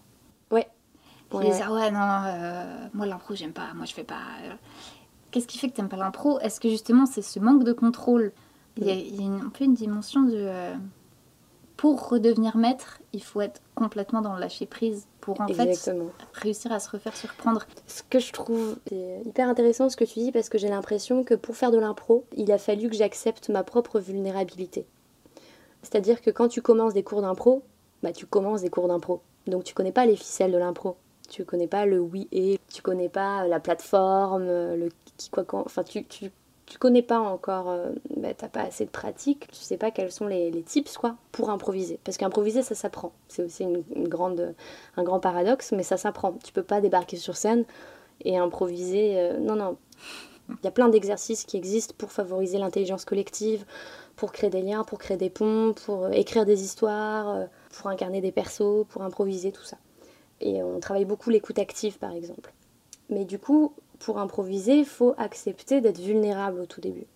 [0.51, 0.69] Ouais.
[1.31, 1.61] Qui ouais.
[1.63, 3.75] ah ouais, non, euh, moi, l'impro, j'aime pas.
[3.75, 4.23] Moi, je fais pas.
[5.29, 6.41] Euh, Qu'est-ce qui fait que tu n'aimes pas l'impro?
[6.41, 8.33] Est-ce que justement c'est ce manque de contrôle?
[8.77, 10.35] Il y a, un peu une dimension de...
[10.37, 10.75] Euh,
[11.77, 15.93] pour redevenir maître, il faut être complètement dans le lâcher prise pour en fait
[16.33, 17.67] réussir à se refaire surprendre.
[17.87, 21.35] Ce que je trouve hyper intéressant ce que tu dis parce que j'ai l'impression que
[21.35, 24.87] pour faire de l'impro, il a fallu que j'accepte ma propre vulnérabilité.
[25.83, 27.63] C'est-à-dire que quand tu commences des cours d'impro,
[28.03, 29.21] bah tu commences des cours d'impro.
[29.47, 30.97] Donc tu connais pas les ficelles de l'impro.
[31.29, 34.89] Tu connais pas le oui et, tu connais pas la plateforme, le
[35.19, 36.31] qui quoi enfin tu, tu,
[36.79, 40.27] connais pas encore, euh, bah, t'as pas assez de pratique, tu sais pas quels sont
[40.27, 41.99] les, les tips quoi pour improviser.
[42.05, 43.13] Parce qu'improviser ça s'apprend.
[43.29, 43.85] C'est aussi une,
[44.97, 46.33] un grand paradoxe, mais ça s'apprend.
[46.45, 47.65] Tu peux pas débarquer sur scène
[48.25, 49.19] et improviser.
[49.19, 49.77] Euh, non non.
[50.49, 53.67] Il y a plein d'exercices qui existent pour favoriser l'intelligence collective,
[54.17, 58.23] pour créer des liens, pour créer des ponts, pour euh, écrire des histoires, pour incarner
[58.23, 59.77] des persos, pour improviser tout ça.
[60.41, 62.53] Et on travaille beaucoup l'écoute active par exemple.
[63.11, 67.07] Mais du coup, pour improviser, il faut accepter d'être vulnérable au tout début.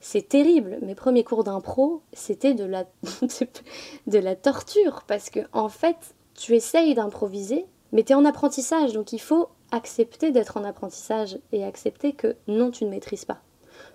[0.00, 0.78] C'est terrible.
[0.82, 2.84] Mes premiers cours d'impro, c'était de la,
[4.06, 8.92] de la torture parce que en fait, tu essayes d'improviser, mais tu es en apprentissage,
[8.92, 13.40] donc il faut accepter d'être en apprentissage et accepter que non, tu ne maîtrises pas.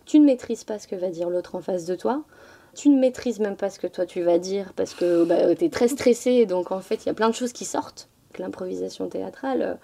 [0.06, 2.24] Tu ne maîtrises pas ce que va dire l'autre en face de toi.
[2.76, 5.66] Tu ne maîtrises même pas ce que toi tu vas dire parce que bah, tu
[5.66, 8.10] es très stressé, donc en fait, il y a plein de choses qui sortent.
[8.40, 9.80] L'improvisation théâtrale,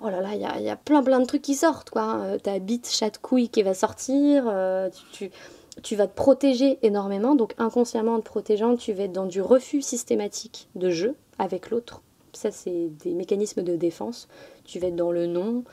[0.00, 2.20] oh là là, il y a, plein plein de trucs qui sortent, quoi.
[2.20, 7.54] Euh, ta bite chat couille qui va sortir, euh, tu, vas te protéger énormément, donc
[7.58, 12.02] inconsciemment en te protégeant, tu vas être dans du refus systématique de jeu avec l'autre.
[12.32, 14.28] Ça, c'est des mécanismes de défense.
[14.64, 15.64] Tu vas être dans le non,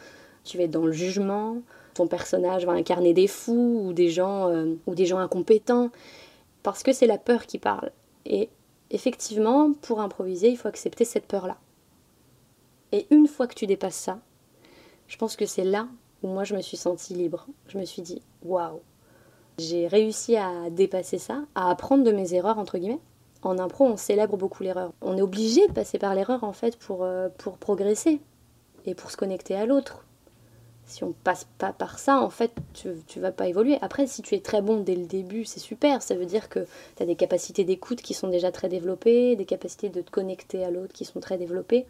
[0.43, 1.57] tu vas être dans le jugement.
[1.93, 5.91] Ton personnage va incarner des fous ou des gens, euh, ou des gens incompétents.
[6.63, 7.91] Parce que c'est la peur qui parle.
[8.25, 8.49] Et
[8.89, 11.57] effectivement, pour improviser, il faut accepter cette peur-là.
[12.95, 14.19] Et une fois que tu dépasses ça,
[15.09, 15.89] je pense que c'est là
[16.23, 17.45] où moi je me suis sentie libre.
[17.67, 18.79] Je me suis dit, waouh,
[19.57, 23.01] j'ai réussi à dépasser ça, à apprendre de mes erreurs, entre guillemets.
[23.41, 24.93] En impro, on célèbre beaucoup l'erreur.
[25.01, 27.27] On est obligé de passer par l'erreur, en fait, pour, euh,
[27.59, 28.21] progresser
[28.85, 30.05] et pour se connecter à l'autre.
[30.85, 33.77] Si on passe pas par ça, en fait, tu, tu vas pas évoluer.
[33.81, 36.01] Après, si tu es très bon dès le début, c'est super.
[36.01, 39.45] Ça veut dire que tu as des capacités d'écoute qui sont déjà très développées, des
[39.45, 41.85] capacités de te connecter à l'autre qui sont très développées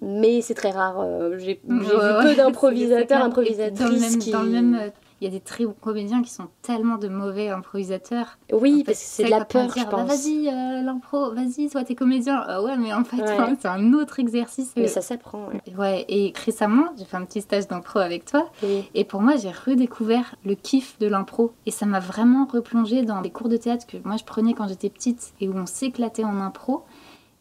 [0.00, 1.00] mais c'est très rare.
[1.00, 1.86] Euh, j'ai vu
[2.22, 4.30] peu d'improvisateurs, improvisatrices qui...
[4.30, 7.08] Dans le même, euh, il y a des très bons comédiens qui sont tellement de
[7.08, 8.38] mauvais improvisateurs.
[8.52, 10.08] Oui, parce que c'est de la peur, je bah, pense.
[10.08, 12.44] vas-y, euh, l'impro, vas-y, toi t'es comédien.
[12.46, 13.16] Ah ouais, mais en fait,
[13.60, 14.72] c'est un autre exercice.
[14.76, 15.48] Mais ça s'apprend.
[15.48, 15.76] Ouais.
[15.76, 16.04] ouais.
[16.08, 18.48] et récemment, j'ai fait un petit stage d'impro avec toi.
[18.94, 21.52] Et pour moi, j'ai redécouvert le kiff de l'impro.
[21.66, 24.68] Et ça m'a vraiment replongé dans les cours de théâtre que moi je prenais quand
[24.68, 26.84] j'étais petite et où on s'éclatait en impro.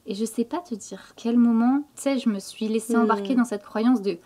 [0.08, 3.02] Et je sais pas te dire quel moment, tu sais, je me suis laissée hmm.
[3.02, 4.17] embarquer dans cette croyance de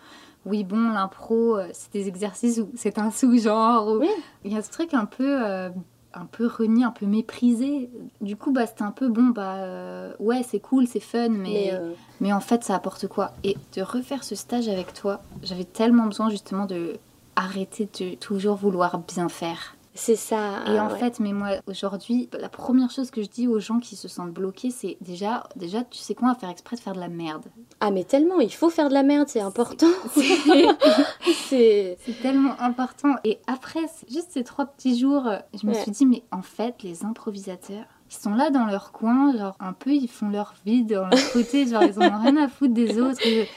[0.44, 4.00] oui, bon, l'impro, euh, c'est des exercices où c'est un sous-genre.
[4.44, 5.70] Il y a ce truc un peu, euh,
[6.14, 7.90] un peu renié, un peu méprisé.
[8.20, 11.72] Du coup, bah, c'était un peu bon, bah euh, ouais, c'est cool, c'est fun, mais,
[12.20, 13.32] mais, en fait, ça apporte quoi?
[13.44, 16.96] Et de refaire ce stage avec toi, j'avais tellement besoin justement de
[17.36, 19.76] arrêter de toujours vouloir bien faire.
[19.94, 20.64] C'est ça.
[20.68, 23.96] Et en fait, mais moi, aujourd'hui, la première chose que je dis aux gens qui
[23.96, 27.00] se sentent bloqués, c'est déjà, déjà, tu sais quoi, à faire exprès de faire de
[27.00, 27.44] la merde.
[27.80, 29.90] Ah, mais tellement, il faut faire de la merde, c'est important.
[31.48, 33.16] C'est tellement important.
[33.24, 35.28] Et après, juste ces trois petits jours,
[35.60, 39.36] je me suis dit, mais en fait, les improvisateurs, ils sont là dans leur coin,
[39.36, 42.36] genre un peu, ils font leur vie dans leur côté, genre ils en ont rien
[42.38, 43.20] à foutre des autres.
[43.26, 43.48] Et,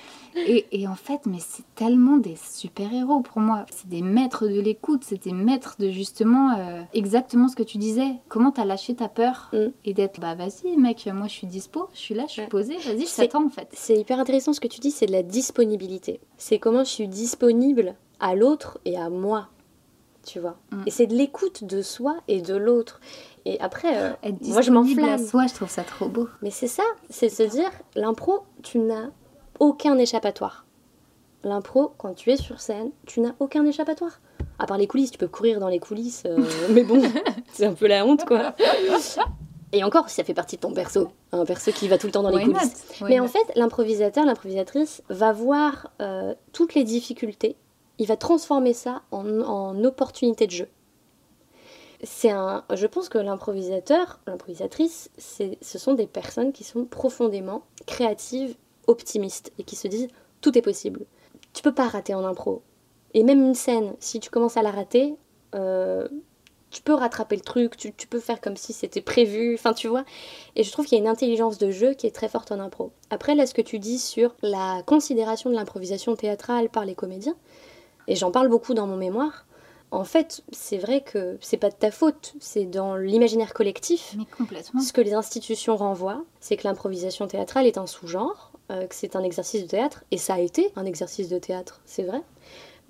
[0.88, 3.66] en fait, mais c'est tellement des super-héros pour moi.
[3.72, 7.78] C'est des maîtres de l'écoute, c'est des maîtres de justement euh, exactement ce que tu
[7.78, 8.16] disais.
[8.28, 9.68] Comment t'as lâché ta peur mm.
[9.86, 12.78] et d'être bah vas-y mec, moi je suis dispo, je suis là, je suis posée,
[12.78, 13.70] vas-y, je t'attends en fait.
[13.74, 16.20] C'est hyper intéressant ce que tu dis, c'est de la disponibilité.
[16.38, 19.50] C'est comment je suis disponible à l'autre et à moi.
[20.26, 20.58] Tu vois.
[20.72, 20.84] Mm.
[20.88, 23.00] Et c'est de l'écoute de soi et de l'autre.
[23.46, 25.10] Et après, euh, moi je m'enflamme.
[25.10, 26.28] à soi, je trouve ça trop beau.
[26.42, 29.12] Mais c'est ça, c'est se dire, l'impro, tu n'as
[29.60, 30.66] aucun échappatoire.
[31.44, 34.20] L'impro, quand tu es sur scène, tu n'as aucun échappatoire.
[34.58, 36.38] À part les coulisses, tu peux courir dans les coulisses, euh,
[36.70, 37.02] mais bon,
[37.52, 38.56] c'est un peu la honte, quoi.
[39.72, 42.14] Et encore, si ça fait partie de ton perso, un perso qui va tout le
[42.14, 43.02] temps dans les coulisses.
[43.02, 47.58] mais en fait, l'improvisateur, l'improvisatrice va voir euh, toutes les difficultés,
[47.98, 50.68] il va transformer ça en, en opportunité de jeu.
[52.04, 58.56] C'est un, je pense que l'improvisateur, l'improvisatrice, ce sont des personnes qui sont profondément créatives
[58.88, 60.08] optimistes et qui se disent
[60.42, 61.06] tout est possible.
[61.54, 62.62] Tu peux pas rater en impro.
[63.14, 65.16] Et même une scène, si tu commences à la rater,
[65.56, 66.08] euh,
[66.70, 70.04] tu peux rattraper le truc, tu, peux faire comme si c'était prévu, enfin tu vois.
[70.58, 72.60] Et je trouve qu'il y a une intelligence de jeu qui est très forte en
[72.60, 72.92] impro.
[73.10, 77.36] Après, là, ce que tu dis sur la considération de l'improvisation théâtrale par les comédiens,
[78.08, 79.46] et j'en parle beaucoup dans mon mémoire,
[79.92, 84.14] en fait, c'est vrai que c'est pas de ta faute, c'est dans l'imaginaire collectif.
[84.18, 84.82] Mais complètement.
[84.82, 89.16] Ce que les institutions renvoient, c'est que l'improvisation théâtrale est un sous-genre, euh, que c'est
[89.16, 92.22] un exercice de théâtre, et ça a été un exercice de théâtre, c'est vrai,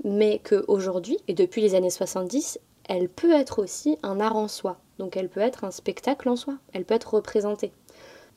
[0.03, 4.77] mais qu'aujourd'hui, et depuis les années 70, elle peut être aussi un art en soi.
[4.99, 7.71] Donc elle peut être un spectacle en soi, elle peut être représentée.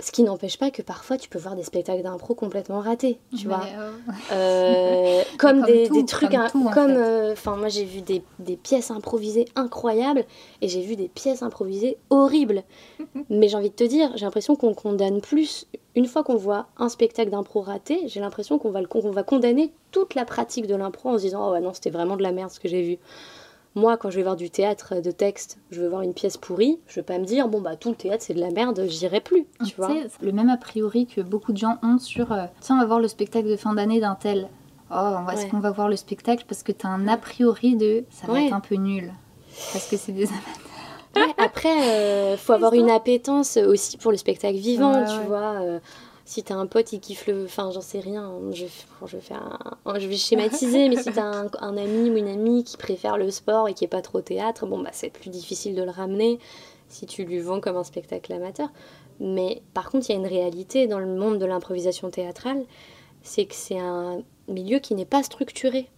[0.00, 3.48] Ce qui n'empêche pas que parfois tu peux voir des spectacles d'impro complètement ratés, tu
[3.48, 3.62] vois.
[3.64, 3.92] Euh,
[4.30, 6.30] euh, comme, des, trucs,
[6.72, 10.24] comme, euh, enfin moi j'ai vu des, des, pièces improvisées incroyables
[10.62, 12.62] et j'ai vu des pièces improvisées horribles.
[13.28, 15.66] Mais j'ai envie de te dire, j'ai l'impression qu'on condamne plus.
[15.96, 20.14] Une fois qu'on voit un spectacle d'impro raté, j'ai l'impression qu'on va, va condamner toute
[20.14, 22.52] la pratique de l'impro en se disant oh ouais, non c'était vraiment de la merde
[22.52, 22.98] ce que j'ai vu.
[23.74, 26.80] Moi, quand je vais voir du théâtre de texte, je veux voir une pièce pourrie,
[26.86, 29.20] je vais pas me dire, bon, bah, tout le théâtre, c'est de la merde, j'irai
[29.20, 29.92] plus, tu vois.
[30.20, 33.00] le même a priori que beaucoup de gens ont sur, euh, tiens, on va voir
[33.00, 34.48] le spectacle de fin d'année d'un tel.
[34.90, 38.04] Oh, est-ce qu'on va voir le spectacle parce que tu as un a priori de,
[38.10, 39.12] ça va être un peu nul.
[39.72, 41.34] Parce que c'est des amateurs.
[41.36, 45.60] après, il euh, faut avoir une appétence aussi pour le spectacle vivant, tu vois.
[45.60, 45.78] Euh,
[46.28, 47.46] si t'as un pote qui kiffe le.
[47.46, 48.66] Enfin, j'en sais rien, je,
[49.06, 52.64] je, vais, faire je vais schématiser, mais si t'as un, un ami ou une amie
[52.64, 55.74] qui préfère le sport et qui est pas trop théâtre, bon, bah, c'est plus difficile
[55.74, 56.38] de le ramener
[56.90, 58.68] si tu lui vends comme un spectacle amateur.
[59.20, 62.62] Mais par contre, il y a une réalité dans le monde de l'improvisation théâtrale,
[63.22, 65.88] c'est que c'est un milieu qui n'est pas structuré,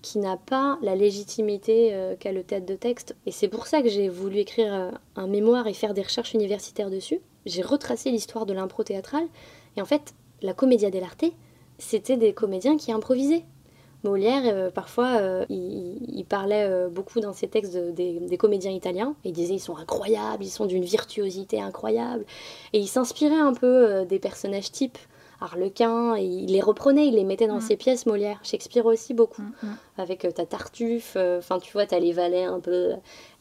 [0.00, 3.14] qui n'a pas la légitimité euh, qu'a le théâtre de texte.
[3.26, 6.32] Et c'est pour ça que j'ai voulu écrire euh, un mémoire et faire des recherches
[6.32, 7.20] universitaires dessus.
[7.44, 9.28] J'ai retracé l'histoire de l'impro théâtrale
[9.76, 11.24] et en fait, la comédia dell'arte,
[11.78, 13.44] c'était des comédiens qui improvisaient.
[14.04, 19.14] Molière, euh, parfois, euh, il, parlait euh, beaucoup dans ses textes des, comédiens italiens.
[19.24, 22.24] il disait ils sont incroyables, ils sont d'une virtuosité incroyable.
[22.72, 24.98] Et il s'inspirait un peu des personnages types.
[25.40, 27.62] Harlequin, il les reprenait, il les mettait dans mm.
[27.62, 28.40] ses pièces, Molière.
[28.42, 29.76] Shakespeare aussi beaucoup, mm, mm.
[29.98, 32.92] avec ta Tartuffe, enfin tu vois, t'as les valets un peu.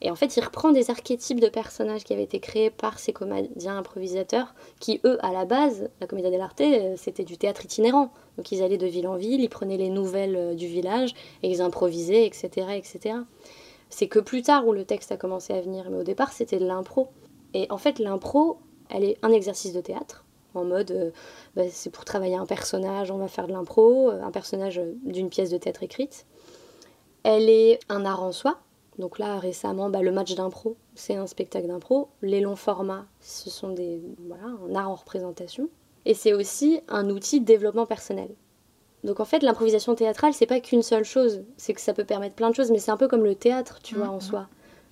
[0.01, 3.13] Et en fait, il reprend des archétypes de personnages qui avaient été créés par ces
[3.13, 6.62] comédiens improvisateurs, qui eux, à la base, la comédia dell'arte,
[6.97, 8.12] c'était du théâtre itinérant.
[8.38, 11.49] Donc ils allaient de ville en ville, ils prenaient les nouvelles euh, du village et
[11.49, 12.67] ils improvisaient, etc.
[12.75, 13.15] etc.
[13.89, 16.60] C'est que plus tard où le texte a commencé à venir, mais au départ c'était
[16.60, 17.10] de l'impro.
[17.53, 18.58] Et en fait l'impro,
[18.89, 20.25] elle est un exercice de théâtre,
[20.56, 21.12] en mode euh,
[21.56, 25.30] bah, c'est pour travailler un personnage, on va faire de l'impro, euh, un personnage d'une
[25.30, 26.26] pièce de théâtre écrite.
[27.24, 28.60] Elle est un art en soi.
[28.98, 32.10] Donc là récemment, bah, le match d'impro, c'est un spectacle d'impro.
[32.22, 35.70] Les longs formats, ce sont des voilà, un art en représentation
[36.06, 38.30] et c'est aussi un outil de développement personnel.
[39.04, 42.36] Donc en fait, l'improvisation théâtrale, c'est pas qu'une seule chose, c'est que ça peut permettre
[42.36, 44.22] plein de choses, mais c'est un peu comme le théâtre, tu vois, en mhm.
[44.22, 44.48] soi.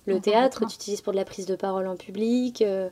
[0.06, 2.60] Le théâtre, tu utilises pour de la prise de parole en public.
[2.60, 2.90] Euh,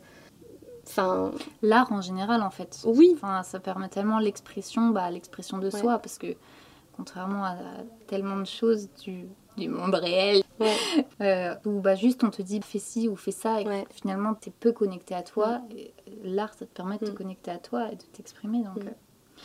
[0.86, 1.32] enfin.
[1.62, 2.82] L'art en général, en fait.
[2.84, 3.12] Oui.
[3.14, 6.34] Enfin, ça permet tellement l'expression, bah, l'expression de soi, parce que
[6.96, 7.56] contrairement à
[8.06, 10.42] tellement de choses du, du monde réel,
[11.20, 14.48] euh, où bah, juste on te dit fais ci ou fais ça, et finalement tu
[14.48, 15.60] es peu connecté à toi.
[16.22, 17.14] L'art, ça te permet de te mm.
[17.14, 18.62] connecter à toi et de t'exprimer.
[18.62, 18.88] Donc, mm.
[18.88, 18.92] euh,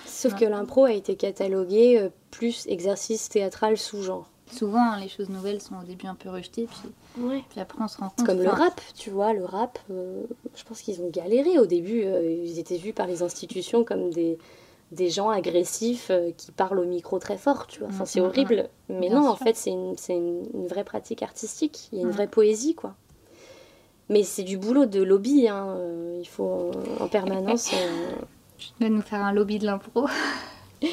[0.06, 4.30] Sauf que l'impro a été catalogué euh, plus exercice théâtral sous-genre.
[4.52, 7.88] Souvent, hein, les choses nouvelles sont au début un peu rejetées, puis, puis après on
[7.88, 8.26] se rend compte.
[8.26, 12.04] Comme le rap, tu vois, le rap, je pense qu'ils ont galéré au début.
[12.04, 14.38] ils étaient vus par les institutions comme des,
[14.92, 17.90] des gens agressifs euh, qui parlent au micro très fort, tu vois.
[17.90, 18.70] Enfin, mm, c'est mm, horrible.
[18.90, 19.00] Mm.
[19.00, 21.90] Mais non, en fait, c'est une, une, vraie pratique artistique.
[21.92, 22.96] Il y a une vraie poésie, quoi.
[24.10, 25.50] Mais c'est du boulot de lobby.
[25.50, 25.76] Hein.
[25.78, 27.72] Euh, il faut en permanence.
[27.78, 28.16] Euh,
[28.58, 30.08] tu dois nous faire un lobby de l'impro.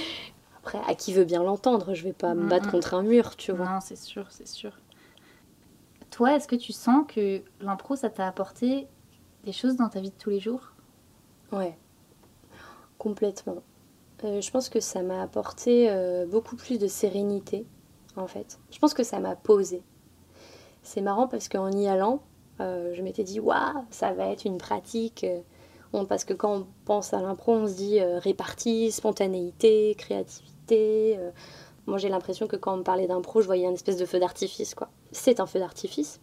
[0.64, 3.52] Après, à qui veut bien l'entendre Je vais pas me battre contre un mur, tu
[3.52, 3.66] vois.
[3.66, 4.72] Non, c'est sûr, c'est sûr.
[6.10, 8.88] Toi, est-ce que tu sens que l'impro, ça t'a apporté
[9.44, 10.72] des choses dans ta vie de tous les jours?
[11.52, 11.76] Ouais,
[12.96, 13.62] complètement.
[14.24, 17.66] Euh, je pense que ça m'a apporté euh, beaucoup plus de sérénité,
[18.16, 18.58] en fait.
[18.70, 19.82] Je pense que ça m'a posé.
[20.82, 22.22] C'est marrant parce qu'en y allant,
[22.60, 25.26] euh, je m'étais dit, waouh, ça va être une pratique.
[26.08, 30.53] parce que quand on pense à l'impro, on se dit répartie, spontanéité, créativité.
[31.86, 34.18] Moi, j'ai l'impression que quand on me parlait d'impro, je voyais un espèce de feu
[34.18, 34.74] d'artifice.
[35.12, 36.20] C'est un feu d'artifice,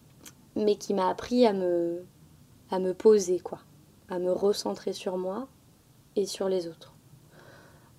[0.56, 2.04] mais qui m'a appris à me,
[2.70, 3.58] à me poser, quoi.
[4.08, 5.48] À me recentrer sur moi
[6.16, 6.94] et sur les autres.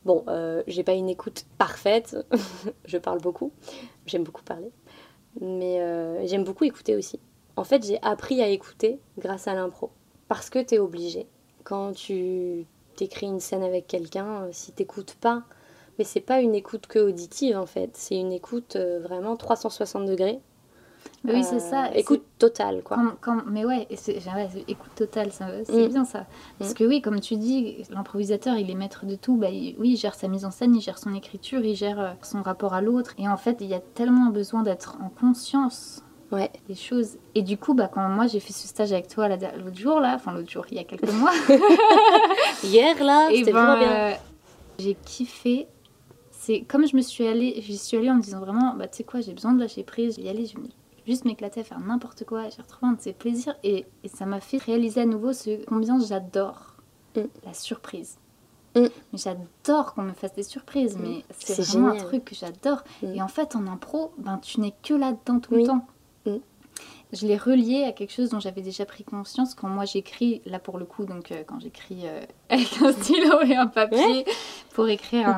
[0.06, 2.18] Bon, euh, j'ai pas une écoute parfaite,
[2.86, 3.54] je parle beaucoup,
[4.06, 4.70] j'aime beaucoup parler,
[5.40, 7.20] mais euh, j'aime beaucoup écouter aussi.
[7.56, 9.92] En fait, j'ai appris à écouter grâce à l'impro,
[10.28, 11.28] parce que t'es obligé.
[11.64, 12.66] Quand tu
[12.98, 15.44] t'écris une scène avec quelqu'un, euh, si t'écoutes pas,
[15.98, 20.40] mais c'est pas une écoute que auditive en fait, c'est une écoute vraiment 360 degrés
[21.26, 21.86] oui, c'est ça.
[21.86, 22.98] Euh, écoute totale, quoi.
[23.48, 23.88] mais ouais,
[24.68, 25.88] écoute totale, c'est mm.
[25.88, 26.26] bien ça.
[26.60, 26.74] Parce mm.
[26.74, 29.38] que oui, comme tu dis, l'improvisateur, il est maître de tout.
[29.38, 32.12] Bah, oui, il gère sa mise en scène, il gère son écriture, il gère euh,
[32.22, 33.14] son rapport à l'autre.
[33.18, 36.04] Et en fait, il y a tellement besoin d'être en conscience
[36.34, 36.52] ouais.
[36.68, 37.18] des choses.
[37.36, 40.16] Et du coup, bah, quand moi j'ai fait ce stage avec toi l'autre jour, là,
[40.16, 41.32] enfin l'autre jour, il y a quelques mois.
[42.66, 43.92] Hier, là, c'était ben, vraiment bien.
[43.94, 44.14] Euh,
[44.78, 45.68] j'ai kiffé
[46.44, 48.98] c'est comme je me suis allée, j'y suis allée en me disant vraiment, bah tu
[48.98, 50.68] sais quoi, j'ai besoin de lâcher prise, je vais y aller, je vais
[51.08, 54.26] juste m'éclater à faire n'importe quoi, j'ai retrouvé un de ces plaisirs et, et ça
[54.26, 56.76] m'a fait réaliser à nouveau ce combien j'adore
[57.16, 57.22] mm.
[57.46, 58.18] la surprise.
[58.76, 58.88] Mm.
[59.14, 61.02] J'adore qu'on me fasse des surprises, mm.
[61.02, 62.84] mais c'est vraiment un truc que j'adore.
[63.04, 65.88] Et en fait, en impro, ben, tu n'es que là-dedans tout le temps.
[67.14, 70.60] Je l'ai relié à quelque chose dont j'avais déjà pris conscience quand moi j'écris, là
[70.60, 74.26] pour le coup, donc euh, quand j'écris euh, avec un stylo et un papier
[74.74, 75.30] pour écrire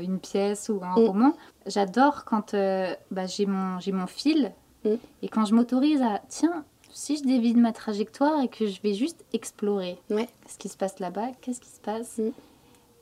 [0.00, 1.36] une pièce ou un roman.
[1.66, 4.52] J'adore quand euh, bah, j'ai mon, mon fil
[4.84, 4.94] Mm.
[5.22, 8.80] Et quand je m'autorise à, tiens, si je dévie de ma trajectoire et que je
[8.82, 10.28] vais juste explorer ouais.
[10.46, 12.30] ce qui se passe là-bas, qu'est-ce qui se passe mm.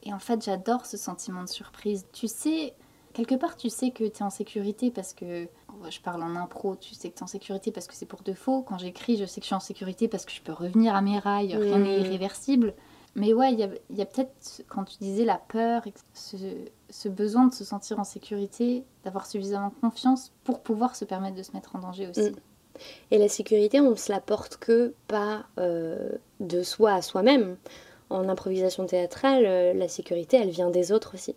[0.05, 2.07] Et en fait, j'adore ce sentiment de surprise.
[2.13, 2.75] Tu sais,
[3.13, 5.49] quelque part, tu sais que tu es en sécurité parce que.
[5.89, 8.23] Je parle en impro, tu sais que tu es en sécurité parce que c'est pour
[8.23, 8.63] de faux.
[8.63, 11.03] Quand j'écris, je sais que je suis en sécurité parce que je peux revenir à
[11.03, 12.05] mes rails, rien n'est mm.
[12.05, 12.75] irréversible.
[13.15, 15.83] Mais ouais, il y a, a peut-être, quand tu disais la peur,
[16.15, 16.37] ce,
[16.89, 21.43] ce, besoin de se sentir en sécurité, d'avoir suffisamment confiance pour pouvoir se permettre de
[21.43, 22.31] se mettre en danger aussi.
[22.31, 22.37] Mm.
[23.11, 27.57] Et la sécurité, on ne se la porte que pas euh, de soi à soi-même.
[28.09, 31.35] En improvisation théâtrale, euh, la sécurité, elle vient des autres aussi.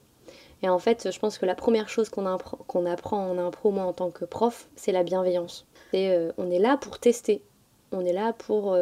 [0.66, 3.94] Et en fait, je pense que la première chose qu'on apprend en impro, moi en
[3.94, 5.68] tant que prof, c'est la bienveillance.
[5.94, 7.44] Et, euh, on est là pour tester,
[7.92, 8.76] on est là pour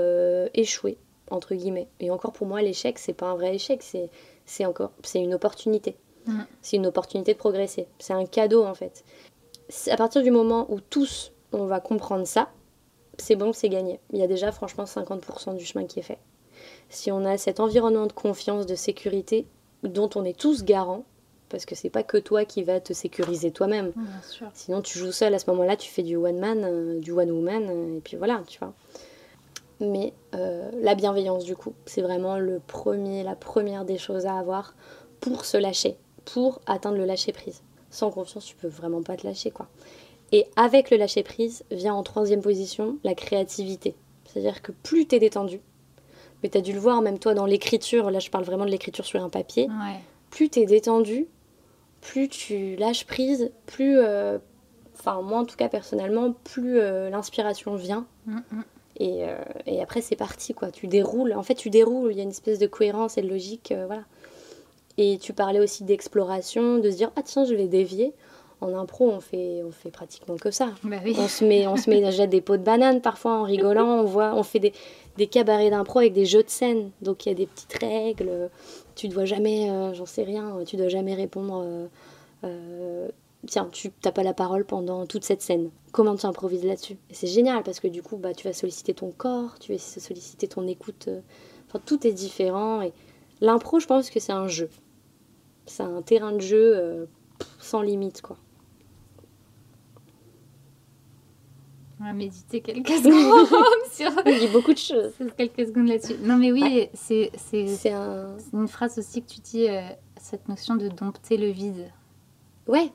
[0.53, 0.97] échouer
[1.29, 1.89] entre guillemets.
[1.99, 3.83] Et encore pour moi, l'échec, c'est pas un vrai échec,
[4.45, 5.97] c'est encore, c'est une opportunité.
[6.61, 7.85] C'est une opportunité de progresser.
[7.99, 9.03] C'est un cadeau en fait.
[9.89, 12.49] À partir du moment où tous on va comprendre ça,
[13.17, 13.99] c'est bon, c'est gagné.
[14.13, 16.19] Il y a déjà franchement 50% du chemin qui est fait.
[16.89, 19.45] Si on a cet environnement de confiance, de sécurité,
[19.83, 21.03] dont on est tous garants,
[21.53, 23.93] parce que c'est pas que toi qui vas te sécuriser toi-même.
[24.55, 27.29] Sinon, tu joues seul à ce moment-là, tu fais du one man, euh, du one
[27.29, 28.73] woman, euh, et puis voilà, tu vois.
[29.79, 34.35] Mais euh, la bienveillance, du coup, c'est vraiment le premier, la première des choses à
[34.35, 34.73] avoir
[35.19, 37.61] pour se lâcher, pour atteindre le lâcher prise.
[37.91, 39.67] Sans confiance, tu peux vraiment pas te lâcher, quoi.
[40.31, 43.93] Et avec le lâcher prise vient en troisième position la créativité.
[44.25, 45.61] C'est-à-dire que plus tu es détendu,
[46.41, 48.71] mais tu as dû le voir même toi dans l'écriture, là je parle vraiment de
[48.71, 49.99] l'écriture sur un papier, Ouais.
[50.31, 51.27] plus tu es détendu,
[52.03, 54.37] plus tu lâches prise, plus, euh,
[54.99, 58.05] enfin moi en tout cas personnellement, plus euh, l'inspiration vient.
[58.25, 58.63] Mm, mm.
[58.97, 59.35] Et, euh,
[59.65, 61.33] et après c'est parti quoi, tu déroules.
[61.33, 64.03] En fait tu déroules, il y a une espèce de cohérence et de logique, voilà.
[64.97, 68.13] Et tu parlais aussi d'exploration, de se dire ah tiens je vais dévier.
[68.61, 70.69] En impro on fait, on fait pratiquement que ça.
[70.83, 71.15] Bah oui.
[71.17, 74.01] On se met, on se met, jette des pots de banane parfois en rigolant.
[74.01, 74.73] On voit, on fait des,
[75.17, 76.91] des cabarets d'impro avec des jeux de scène.
[77.01, 78.49] Donc il y a des petites règles.
[78.95, 80.63] Tu dois jamais, euh, j'en sais rien.
[80.65, 81.63] Tu dois jamais répondre.
[81.65, 81.87] euh,
[82.43, 83.09] euh,
[83.47, 85.69] tiens, tu t'as pas la parole pendant toute cette scène.
[85.91, 86.97] Comment tu improvises là-dessus?
[87.11, 90.47] C'est génial parce que du coup, bah, tu vas solliciter ton corps, tu vas solliciter
[90.47, 91.09] ton écoute.
[91.67, 92.81] Enfin, tout est différent.
[92.81, 92.93] Et
[93.41, 94.69] l'impro, je pense que c'est un jeu.
[95.65, 97.07] C'est un terrain de jeu
[97.59, 98.37] sans limite, quoi.
[102.03, 103.47] On va méditer quelques secondes
[103.93, 105.13] sur Il dit beaucoup de choses.
[105.37, 106.15] quelques secondes là-dessus.
[106.21, 108.35] Non mais oui, c'est c'est C'est un.
[108.39, 109.81] c'est une phrase aussi que tu dis euh,
[110.19, 111.89] cette notion de dompter le vide.
[112.67, 112.91] Ouais,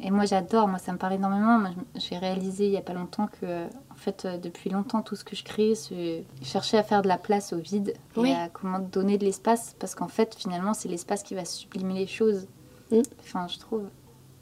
[0.00, 1.58] Et moi j'adore, moi ça me parle énormément.
[1.58, 5.16] Moi, j'ai réalisé il y a pas longtemps que en fait euh, depuis longtemps tout
[5.16, 8.30] ce que je crée c'est chercher à faire de la place au vide Oui.
[8.30, 11.94] et à comment donner de l'espace parce qu'en fait finalement c'est l'espace qui va sublimer
[11.94, 12.48] les choses.
[12.90, 13.00] Mm.
[13.20, 13.84] Enfin je trouve.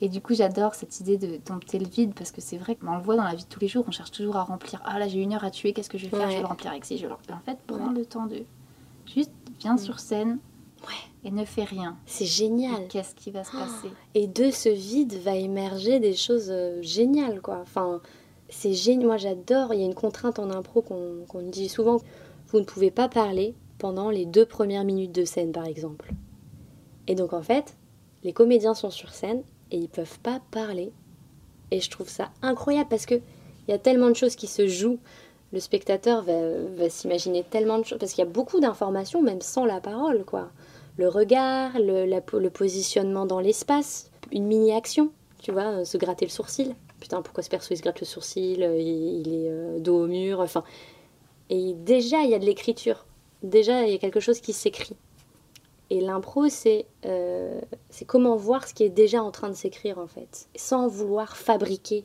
[0.02, 2.96] Et du coup j'adore cette idée de dompter le vide parce que c'est vrai qu'on
[2.96, 4.80] le voit dans la vie de tous les jours, on cherche toujours à remplir.
[4.84, 6.30] Ah là j'ai une heure à tuer, qu'est-ce que je vais faire?
[6.30, 7.34] Je vais le remplir avec ci, je vais le.
[7.34, 7.94] En fait prends Ouais.
[7.98, 8.42] le temps de
[9.06, 9.78] juste viens Mm.
[9.78, 10.38] sur scène
[10.82, 10.94] Ouais.
[11.28, 11.98] et ne fais rien.
[12.06, 12.88] c'est génial.
[12.88, 13.90] Qu'est-ce qui va se passer?
[14.14, 17.58] Et de ce vide va émerger des choses euh, géniales, quoi.
[17.60, 18.00] Enfin,
[18.48, 19.06] c'est génial.
[19.06, 19.74] Moi, j'adore.
[19.74, 21.98] Il y a une contrainte en impro qu'on qu'on dit souvent.
[22.48, 26.14] Vous ne pouvez pas parler pendant les deux premières minutes de scène, par exemple.
[27.06, 27.76] Et donc, en fait,
[28.24, 30.92] les comédiens sont sur scène et ils peuvent pas parler.
[31.70, 34.66] Et je trouve ça incroyable parce que il y a tellement de choses qui se
[34.66, 34.98] jouent.
[35.52, 39.64] Le spectateur va, s'imaginer tellement de choses parce qu'il y a beaucoup d'informations, même sans
[39.64, 40.50] la parole, quoi
[41.00, 45.10] le regard, le, positionnement dans l'espace, une mini-action,
[45.42, 46.74] tu vois, euh, se gratter le sourcil.
[47.00, 50.04] Putain, pourquoi ce perso il se gratte le sourcil, euh, il, il est euh, dos
[50.04, 50.62] au mur, enfin.
[51.48, 53.06] Et déjà, il y a de l'écriture.
[53.42, 54.96] Déjà, il y a quelque chose qui s'écrit.
[55.90, 57.60] Et l'impro, c'est euh,
[58.06, 62.04] comment voir ce qui est déjà en train de s'écrire, en fait, sans vouloir fabriquer.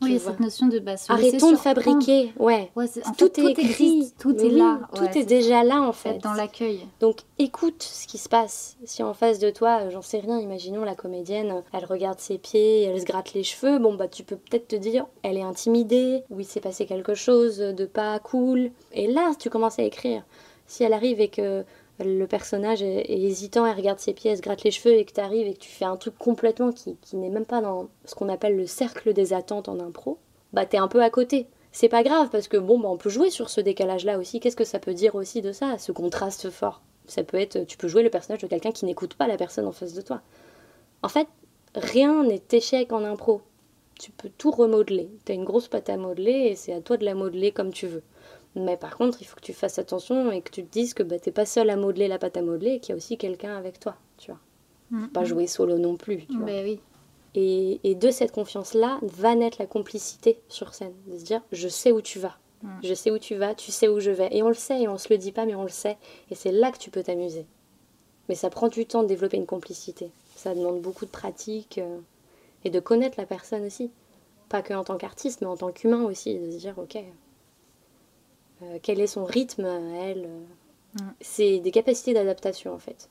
[0.00, 0.32] Oui, il y a vois.
[0.32, 2.70] cette notion de se laisser Arrêtons de fabriquer, ouais.
[3.18, 4.80] Tout, fait, est écrit, existe, tout est oui, là.
[4.94, 6.18] tout ouais, est déjà là, en fait.
[6.18, 6.86] dans l'accueil.
[7.00, 8.76] Donc écoute ce qui se passe.
[8.84, 12.38] Si en face de toi, euh, j'en sais rien, imaginons la comédienne, elle regarde ses
[12.38, 15.42] pieds, elle se gratte les cheveux, bon bah tu peux peut-être te dire, elle est
[15.42, 18.70] intimidée, oui c'est passé quelque chose de pas cool.
[18.92, 20.22] Et là, tu commences à écrire.
[20.66, 21.64] Si elle arrive et que
[22.00, 25.12] le personnage est, hésitant, elle regarde ses pieds, elle se gratte les cheveux et que
[25.12, 27.88] tu arrives et que tu fais un truc complètement qui, qui n'est même pas dans
[28.04, 30.18] ce qu'on appelle le cercle des attentes en impro,
[30.52, 31.46] bah t'es un peu à côté.
[31.72, 34.40] C'est pas grave parce que bon, bah, on peut jouer sur ce décalage-là aussi.
[34.40, 36.80] Qu'est-ce que ça peut dire aussi de ça, ce contraste fort?
[37.06, 39.66] Ça peut être, tu peux jouer le personnage de quelqu'un qui n'écoute pas la personne
[39.66, 40.20] en face de toi.
[41.02, 41.28] En fait,
[41.74, 43.42] rien n'est échec en impro.
[43.98, 45.10] Tu peux tout remodeler.
[45.24, 47.86] T'as une grosse pâte à modeler et c'est à toi de la modeler comme tu
[47.86, 48.02] veux.
[48.54, 51.02] Mais par contre, il faut que tu fasses attention et que tu te dises que
[51.02, 53.16] bah, t'es pas seul à modeler la pâte à modeler et qu'il y a aussi
[53.16, 54.40] quelqu'un avec toi, tu vois.
[54.90, 55.26] Mm, Pas mm.
[55.26, 56.46] jouer solo non plus, tu vois.
[56.46, 56.80] Oui.
[57.34, 60.94] Et, et de cette confiance-là va naître la complicité sur scène.
[61.06, 62.38] De se dire, je sais où tu vas.
[62.62, 62.68] Mm.
[62.82, 64.28] Je sais où tu vas, tu sais où je vais.
[64.32, 65.98] Et on le sait, et on se le dit pas, mais on le sait.
[66.30, 67.46] Et c'est là que tu peux t'amuser.
[68.28, 70.10] Mais ça prend du temps de développer une complicité.
[70.36, 71.98] Ça demande beaucoup de pratique euh,
[72.64, 73.90] et de connaître la personne aussi.
[74.48, 76.38] Pas que en tant qu'artiste, mais en tant qu'humain aussi.
[76.38, 76.98] De se dire, ok,
[78.82, 81.02] quel est son rythme à elle euh.
[81.02, 81.12] Mm.
[81.20, 83.10] C'est des capacités d'adaptation en fait.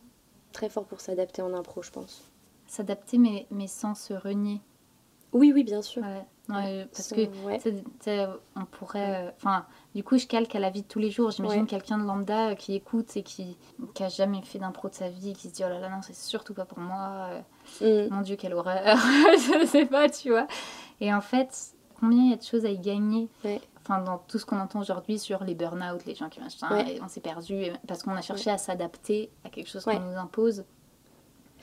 [0.51, 2.23] Très fort pour s'adapter en impro, je pense.
[2.65, 4.59] S'adapter, mais, mais sans se renier.
[5.33, 6.01] Oui, oui, bien sûr.
[6.01, 6.25] Ouais.
[6.49, 7.59] Ouais, parce que ouais.
[8.55, 9.27] on pourrait.
[9.27, 11.29] euh, Enfin, du coup, je calque à la vie de tous les jours.
[11.31, 11.67] J'imagine Ouais.
[11.67, 13.57] quelqu'un de lambda euh, qui écoute et qui,
[13.93, 16.01] qui a jamais fait d'impro de sa vie, qui se dit oh là là, non,
[16.01, 17.29] c'est surtout pas pour moi.
[17.81, 18.13] euh, Mm.
[18.15, 18.81] Mon Dieu, quelle horreur.
[19.61, 20.47] je sais pas, tu vois.
[21.01, 23.27] Et en fait, combien il y a de choses à y gagner.
[23.87, 26.99] Enfin, dans tout ce qu'on entend aujourd'hui sur les burn-out, les gens qui machin, et
[27.01, 30.65] on s'est perdu parce qu'on a cherché à s'adapter à quelque chose qu'on nous impose.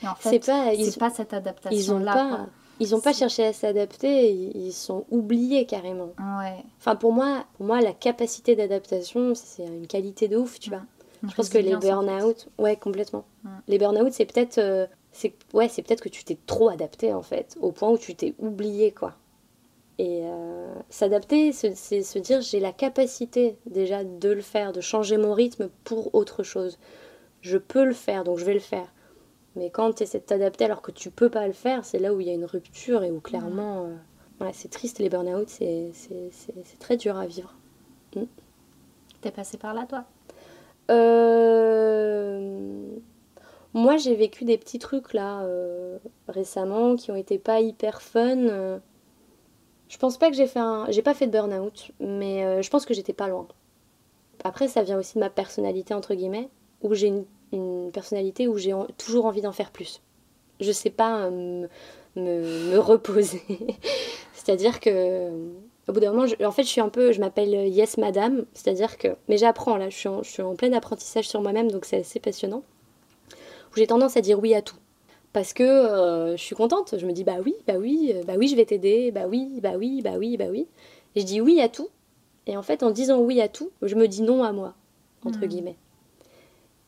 [0.03, 2.47] Et en fait, c'est pas, pas cette adaptation-là.
[2.81, 6.13] Ils n'ont pas cherché à s'adapter, ils sont oubliés carrément.
[6.19, 6.65] Ouais.
[6.79, 10.83] Enfin, pour moi, pour moi, la capacité d'adaptation, c'est une qualité de ouf, tu vois.
[11.23, 13.25] Je pense que les burn-out, ouais, complètement.
[13.69, 17.23] Les burn-out, c'est peut-être euh, c'est ouais, c'est peut-être que tu t'es trop adapté en
[17.23, 19.15] fait, au point où tu t'es oublié quoi.
[19.99, 25.17] Et euh, s'adapter, c'est se dire j'ai la capacité déjà de le faire, de changer
[25.17, 26.79] mon rythme pour autre chose.
[27.43, 28.93] Je peux le faire, donc je vais le faire.
[29.55, 32.13] Mais quand tu essaies de t'adapter alors que tu peux pas le faire, c'est là
[32.13, 35.49] où il y a une rupture et où clairement, euh, ouais, c'est triste les burn-out,
[35.49, 35.93] c'est
[36.81, 37.55] très dur à vivre.
[38.17, 38.25] Mm.
[39.21, 40.05] T'es passé par là toi?
[40.91, 42.59] Euh...
[43.75, 45.47] Moi, j'ai vécu des petits trucs là
[46.29, 48.81] récemment qui ont été pas hyper fun.
[49.85, 49.89] Euh.
[49.89, 50.87] Je pense pas que j'ai fait un.
[50.91, 53.47] J'ai pas fait de burn-out, mais euh, je pense que j'étais pas loin.
[54.43, 56.49] Après, ça vient aussi de ma personnalité, entre guillemets,
[56.83, 57.09] où j'ai
[57.53, 60.03] une, personnalité où j'ai toujours envie d'en faire plus.
[60.61, 61.69] Je sais pas me,
[62.17, 63.43] me, reposer.
[64.35, 65.31] c'est-à-dire que.
[65.87, 67.13] Au bout d'un moment, en fait, je suis un peu.
[67.13, 69.09] Je m'appelle Yes Madame, c'est-à-dire que.
[69.29, 72.21] Mais j'apprends là, je suis je suis en plein apprentissage sur moi-même, donc c'est assez
[72.21, 72.63] passionnant
[73.77, 74.77] j'ai tendance à dire oui à tout.
[75.35, 78.35] Parce que euh, je suis contente, je me dis bah oui, bah oui, euh, bah
[78.39, 80.69] oui, je vais t'aider, bah oui, bah oui, bah oui, bah oui.
[81.17, 81.89] Et je dis oui à tout.
[82.47, 84.75] Et en fait, en disant oui à tout, je me dis non à moi,
[85.25, 85.49] entre hmm.
[85.49, 85.77] guillemets.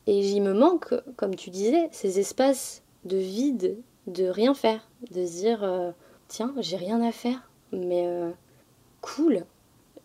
[0.07, 3.77] Et j'y me manque, comme tu disais, ces espaces de vide,
[4.07, 5.91] de rien faire, de se dire euh,
[6.29, 8.07] tiens, j'ai rien à faire, mais
[9.01, 9.43] cool,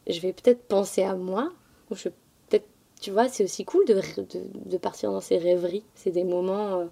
[0.08, 1.52] je vais peut-être penser à moi,
[1.92, 2.08] ou je
[3.00, 4.00] tu vois, c'est aussi cool de,
[4.64, 5.82] de, partir dans ces rêveries.
[5.96, 6.88] C'est des moments.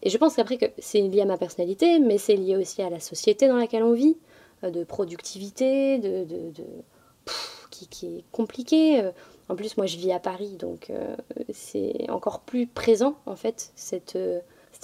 [0.00, 2.82] Euh, et je pense qu'après, que c'est lié à ma personnalité, mais c'est lié aussi
[2.82, 4.16] à la société dans laquelle on vit,
[4.64, 6.26] euh, de productivité, de.
[7.70, 9.00] qui, est compliqué.
[9.00, 9.10] Euh.
[9.48, 10.92] En plus, moi, je vis à Paris, donc
[11.52, 14.16] c'est encore plus présent, en fait, cette,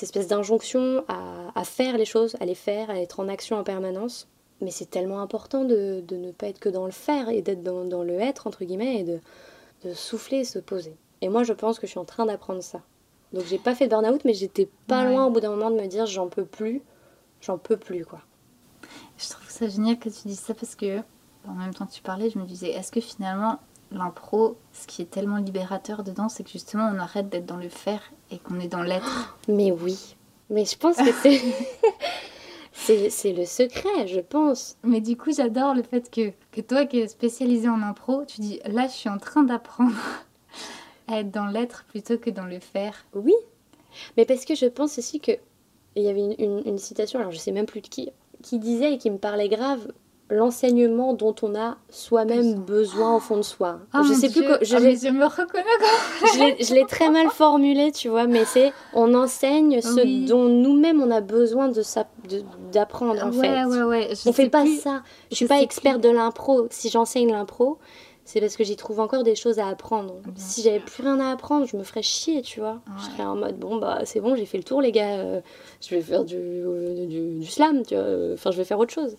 [0.02, 4.26] espèce d'injonction à, faire les choses, à les faire, à être en action en permanence.
[4.60, 7.84] Mais c'est tellement important de, ne pas être que dans le faire et d'être dans,
[7.84, 9.20] dans, le être, entre guillemets, et de,
[9.84, 10.96] de souffler et se poser.
[11.20, 12.82] Et moi, je pense que je suis en train d'apprendre ça.
[13.32, 15.86] Donc, j'ai pas fait burn-out, mais j'étais pas loin au bout d'un moment de me
[15.86, 16.82] dire j'en peux plus,
[17.40, 18.20] j'en peux plus, quoi.
[19.18, 21.00] Je trouve ça génial que tu dises ça parce que,
[21.46, 23.58] en même temps que tu parlais, je me disais est-ce que finalement,
[23.90, 27.68] l'impro, ce qui est tellement libérateur dedans, c'est que justement, on arrête d'être dans le
[27.68, 29.36] faire et qu'on est dans l'être?
[29.48, 30.16] Mais oui.
[30.50, 31.40] Mais je pense que c'est.
[32.78, 34.76] C'est le secret, je pense.
[34.84, 38.40] Mais du coup, j'adore le fait que, que toi qui es spécialisé en impro, tu
[38.40, 39.96] dis là, je suis en train d'apprendre
[41.08, 43.06] à être dans l'être plutôt que dans le faire.
[43.14, 43.34] Oui,
[44.16, 45.32] mais parce que je pense aussi que.
[45.98, 48.10] Il y avait une, une citation, alors je sais même plus de qui,
[48.42, 49.88] qui disait et qui me parlait grave
[50.28, 53.78] l'enseignement dont on a soi-même besoin au fond de soi.
[53.94, 58.08] Oh je sais plus que je, ah, me reconnais je l'ai très mal formulé, tu
[58.08, 61.82] vois, mais c'est on enseigne ce dont nous-mêmes on a besoin de
[62.72, 63.64] d'apprendre en fait.
[63.64, 64.08] Ouais, ouais.
[64.26, 65.02] on fait pas ça.
[65.30, 66.66] Je, suis pas experte de l'impro.
[66.70, 67.78] Si j'enseigne l'impro,
[68.26, 70.16] c'est parce que j'y trouve encore des choses à apprendre.
[70.34, 72.80] si j'avais plus rien à apprendre, je me ferais chier, tu vois.
[72.98, 75.40] Je serais en mode bon bah c'est bon, j'ai fait le tour les gars, euh,
[75.80, 78.32] je vais faire du, euh, du, du, slam, tu vois.
[78.34, 79.16] Enfin, je vais faire autre chose.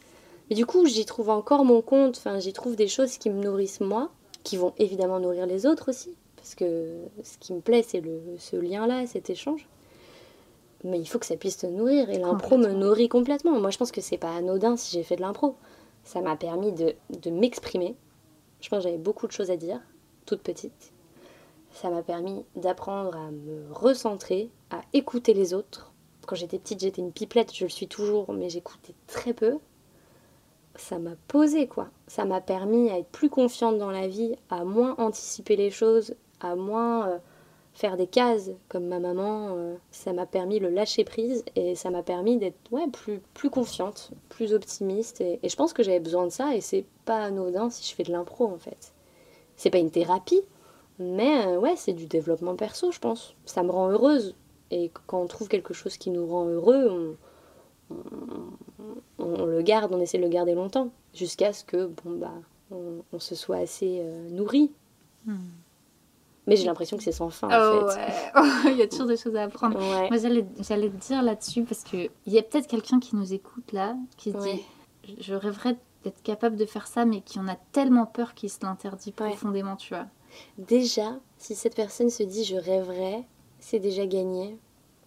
[0.49, 3.41] Mais du coup, j'y trouve encore mon compte, enfin, j'y trouve des choses qui me
[3.41, 4.09] nourrissent moi,
[4.43, 6.89] qui vont évidemment nourrir les autres aussi, parce que
[7.23, 9.69] ce qui me plaît, c'est le, ce lien-là, cet échange.
[10.83, 13.57] Mais il faut que ça puisse te nourrir, et l'impro me nourrit complètement.
[13.57, 15.55] Moi, je pense que c'est pas anodin si j'ai fait de l'impro.
[16.03, 17.95] Ça m'a permis de, de m'exprimer.
[18.61, 19.79] Je pense que j'avais beaucoup de choses à dire,
[20.25, 20.93] toute petite.
[21.71, 25.93] Ça m'a permis d'apprendre à me recentrer, à écouter les autres.
[26.25, 29.59] Quand j'étais petite, j'étais une pipelette, je le suis toujours, mais j'écoutais très peu
[30.77, 31.89] ça m'a posé quoi.
[32.07, 36.15] Ça m'a permis à être plus confiante dans la vie, à moins anticiper les choses,
[36.39, 37.17] à moins euh,
[37.77, 39.55] faire des cases comme ma maman.
[39.55, 43.51] Euh, ça m'a permis le lâcher prise et ça m'a permis d'être ouais, plus, plus
[43.51, 45.21] confiante, plus optimiste.
[45.21, 48.03] Et, je pense que j'avais besoin de ça et c'est pas anodin si je fais
[48.03, 48.93] de l'impro en fait.
[49.57, 50.41] C'est pas une thérapie,
[50.97, 53.35] mais euh, ouais, c'est du développement perso, je pense.
[53.45, 54.35] Ça me rend heureuse.
[54.71, 57.15] Et quand on trouve quelque chose qui nous rend heureux,
[57.89, 57.95] on,
[59.19, 62.33] on, le garde, on essaie de le garder longtemps, jusqu'à ce que bon bah
[62.71, 64.71] on, se soit assez euh, nourri.
[65.25, 65.37] Hmm.
[66.47, 68.71] Mais j'ai l'impression que c'est sans fin en oh, fait.
[68.71, 69.79] il y a toujours des choses à apprendre.
[69.79, 73.95] Moi j'allais, te dire là-dessus parce qu'il y a peut-être quelqu'un qui nous écoute là,
[74.17, 74.63] qui se dit
[75.19, 78.59] je rêverais d'être capable de faire ça, mais qui en a tellement peur qu'il se
[78.61, 80.05] l'interdit profondément, tu vois.
[80.57, 83.23] Déjà, si cette personne se dit je rêverais,
[83.59, 84.57] c'est déjà gagné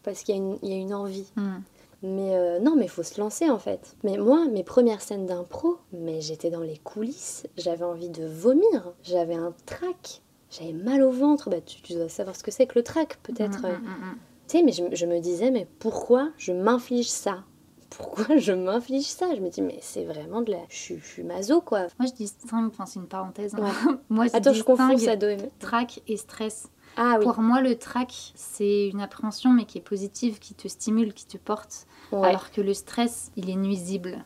[0.03, 1.30] parce qu'il y, a une envie.
[1.36, 1.61] Hmm.
[2.03, 3.97] Mais euh, non, mais faut se lancer en fait.
[4.05, 8.93] Mais moi, mes premières scènes d'impro, mais j'étais dans les coulisses, j'avais envie de vomir,
[9.03, 11.51] j'avais un trac, j'avais mal au ventre.
[11.51, 13.62] Bah, tu, dois savoir ce que c'est que le trac, peut-être.
[13.62, 17.44] Mm, mm, mm, tu sais, mais je, je, me disais, mais pourquoi je m'inflige ça?
[17.90, 19.34] Pourquoi je m'inflige ça?
[19.34, 20.59] Je me dis, mais c'est vraiment de la.
[20.68, 21.86] Je, suis maso, quoi.
[21.98, 23.55] Moi, je distingue, enfin, c'est une parenthèse.
[23.55, 24.01] Hein.
[24.09, 25.16] Moi, je Attends, je confonds ça
[25.59, 26.68] Trac et stress.
[26.97, 27.24] Ah, oui.
[27.24, 31.26] Pour moi, le trac, c'est une appréhension, mais qui est positive, qui te stimule, qui
[31.26, 31.86] te porte.
[32.12, 34.24] Alors que le stress, il est nuisible.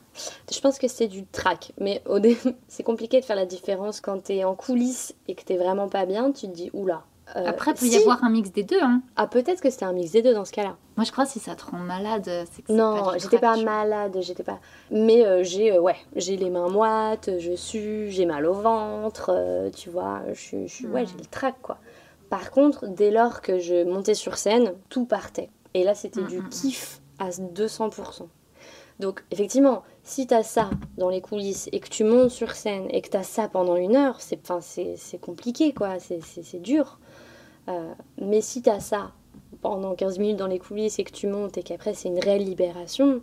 [0.51, 1.73] Je pense que c'est du trac.
[1.79, 2.39] Mais au dé...
[2.69, 6.07] c'est compliqué de faire la différence quand t'es en coulisses et que t'es vraiment pas
[6.07, 6.33] bien.
[6.33, 7.05] Tu te dis, oula,
[7.37, 8.83] euh, Après, il peut y avoir un mix des deux.
[8.83, 9.03] Hein.
[9.17, 10.77] Ah, peut-être que c'était un mix des deux dans ce cas-là.
[10.97, 14.17] Moi, je crois que si ça te rend malade, c'est que Non, j'étais pas malade,
[14.21, 14.61] j'étais pas.
[14.91, 19.31] Mais euh, j'ai, euh, ouais, j'ai les mains moites, je sue, j'ai mal au ventre,
[19.77, 21.79] tu vois, je suis, ouais, j'ai le trac, quoi.
[22.35, 25.51] Par contre, dès lors que je montais sur scène, tout partait.
[25.73, 26.49] Et là, c'était mm, du mm, mm.
[26.49, 28.27] kiff à 200%.
[28.99, 30.69] Donc, effectivement, si tu as ça
[30.99, 33.77] dans les coulisses et que tu montes sur scène et que tu as ça pendant
[33.77, 36.01] une heure, c'est compliqué, quoi.
[36.01, 36.99] C'est dur.
[37.69, 39.13] Euh, mais si tu as ça
[39.61, 42.45] pendant 15 minutes dans les coulisses et que tu montes et qu'après c'est une réelle
[42.45, 43.23] libération,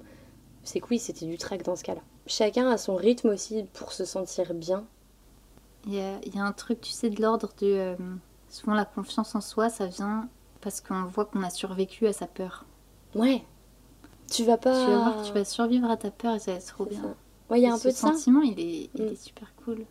[0.64, 2.01] c'est que oui, c'était du track dans ce cas-là.
[2.28, 4.86] Chacun a son rythme aussi pour se sentir bien.
[5.86, 7.68] Il y a, un truc, tu sais, de l'ordre de.
[7.68, 7.95] Euh,
[8.52, 10.28] souvent la confiance en soi, ça vient
[10.62, 12.66] parce qu'on voit qu'on a survécu à sa peur.
[13.16, 13.43] Ouais.
[14.30, 14.86] Tu vas pas.
[14.86, 17.02] Tu vas voir, tu vas survivre à ta peur et ça va être trop bien.
[17.49, 18.10] Ouais, il y a un peu de ça.
[18.14, 19.16] sentiment, il est, il est mm.
[19.16, 19.86] super cool.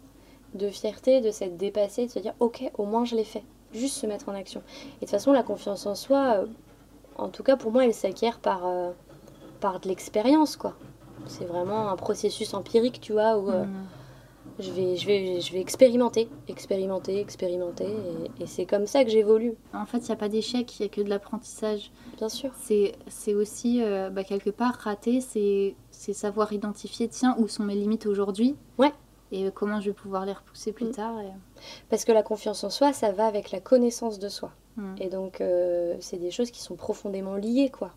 [0.54, 3.44] De fierté, de s'être dépassé, de se dire, ok, au moins je l'ai fait
[3.74, 4.60] juste se mettre en action.
[4.60, 6.46] Et de toute façon, la confiance en soi, euh,
[7.16, 8.90] en tout cas pour moi, elle s'acquiert par, euh,
[9.60, 10.74] par de l'expérience, quoi.
[11.26, 13.86] C'est vraiment un processus empirique, tu vois, où euh, mm.
[14.60, 17.88] Je, vais, je, vais, je vais expérimenter, expérimenter, expérimenter,
[18.40, 19.54] et, c'est comme ça que j'évolue.
[19.72, 21.90] En fait, il n'y a pas d'échec, il n'y a que de l'apprentissage.
[22.16, 22.50] Bien sûr.
[22.58, 23.82] C'est aussi,
[24.12, 28.56] bah, quelque part, rater, c'est savoir identifier, tiens, où sont mes limites aujourd'hui.
[28.78, 28.92] Ouais
[29.32, 30.92] et comment je vais pouvoir les repousser plus mm.
[30.92, 31.14] tard.
[31.88, 34.52] Parce que la confiance en soi, ça va avec la connaissance de soi.
[34.76, 34.94] Mm.
[35.00, 37.92] Et donc, euh, c'est des choses qui sont profondément liées, quoi.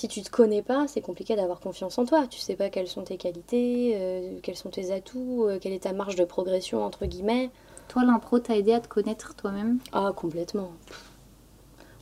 [0.00, 2.26] Si tu te connais pas, c'est compliqué d'avoir confiance en toi.
[2.26, 5.82] Tu sais pas quelles sont tes qualités, euh, quels sont tes atouts, euh, quelle est
[5.82, 7.50] ta marge de progression, entre guillemets.
[7.88, 9.78] Toi, l'impro t'a aidé à te connaître toi-même?
[9.92, 10.72] Ah, complètement.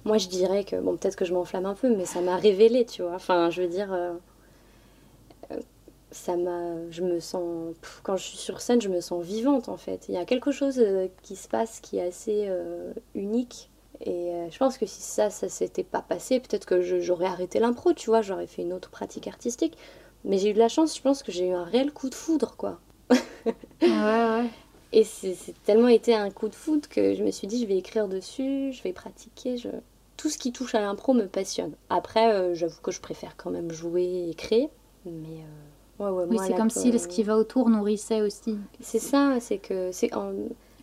[0.05, 2.85] Moi, je dirais que, bon, peut-être que je m'enflamme un peu, mais ça m'a révélé,
[2.85, 3.17] tu vois.
[3.17, 3.89] Enfin, je veux dire,
[6.13, 9.77] ça m'a je me sens quand je suis sur scène je me sens vivante en
[9.77, 13.69] fait il y a quelque chose euh, qui se passe qui est assez euh, unique
[14.01, 17.59] et euh, je pense que si ça ça s'était pas passé peut-être que j'aurais arrêté
[17.59, 19.77] l'impro tu vois j'aurais fait une autre pratique artistique.
[20.25, 22.15] Mais j'ai eu de la chance je pense que j'ai eu un réel coup de
[22.15, 22.81] foudre quoi.
[23.83, 24.47] Ouais ouais.
[24.93, 27.77] Et c'est tellement été un coup de foudre que je me suis dit je vais
[27.77, 29.69] écrire dessus je vais pratiquer je
[30.17, 31.73] tout ce qui touche à l'impro me passionne.
[31.91, 34.69] Après j'avoue que je préfère quand même jouer et créer
[35.05, 35.45] mais
[35.99, 38.57] oui, c'est comme si ce qui va autour nourrissait aussi.
[38.81, 40.11] C'est ça, c'est que c'est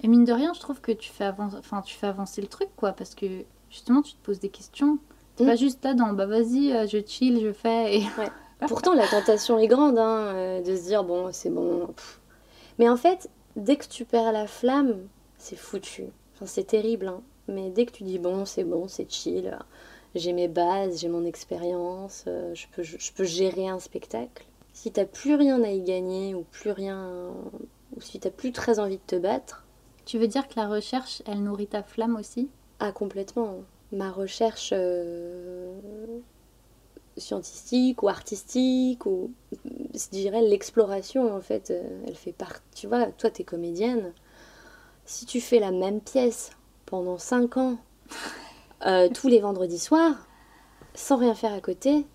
[0.03, 2.47] Et mine de rien, je trouve que tu fais avancer, enfin tu fais avancer le
[2.47, 3.25] truc quoi, parce que
[3.69, 4.99] justement tu te poses des questions.
[5.35, 5.47] T'es mm.
[5.47, 7.99] pas juste là dans bah vas-y, euh, je chill, je fais.
[7.99, 8.03] Et...
[8.67, 11.87] Pourtant la tentation est grande hein, euh, de se dire bon c'est bon.
[12.79, 16.05] Mais en fait, dès que tu perds la flamme, c'est foutu.
[16.35, 17.21] Enfin c'est terrible, hein.
[17.47, 19.57] mais dès que tu dis bon c'est bon, c'est chill,
[20.13, 24.91] j'ai mes bases, j'ai mon expérience, euh, je, peux, je peux gérer un spectacle si
[24.91, 27.09] t'as plus rien à y gagner ou plus rien
[27.95, 29.64] ou si t'as plus très envie de te battre.
[30.05, 32.49] Tu veux dire que la recherche, elle nourrit ta flamme aussi?
[32.79, 33.63] Ah complètement.
[33.91, 35.73] Ma recherche euh,
[37.17, 39.31] scientifique ou artistique ou
[39.63, 42.61] je dirais l'exploration en fait, euh, elle fait partie.
[42.75, 44.13] Tu vois, toi t'es comédienne.
[45.05, 46.51] Si tu fais la même pièce
[46.85, 47.77] pendant 5 ans,
[48.85, 50.27] euh, tous les vendredis soirs,
[50.93, 52.05] sans rien faire à côté,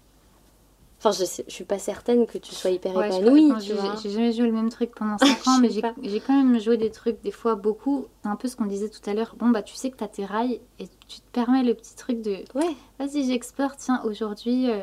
[1.03, 3.53] Enfin, je, je suis pas certaine que tu sois hyper épanouie.
[3.59, 6.91] J'ai jamais joué le même truc pendant 5 ans, mais j'ai quand même joué des
[6.91, 8.07] trucs, des fois beaucoup.
[8.23, 9.35] C'est un peu ce qu'on disait tout à l'heure.
[9.39, 11.97] Bon, bah, tu sais que tu as tes rails et tu te permets le petit
[11.97, 12.45] truc de.
[12.55, 12.77] Ouais.
[12.99, 14.71] Vas-y, j'explore, tiens, aujourd'hui.
[14.71, 14.83] Euh.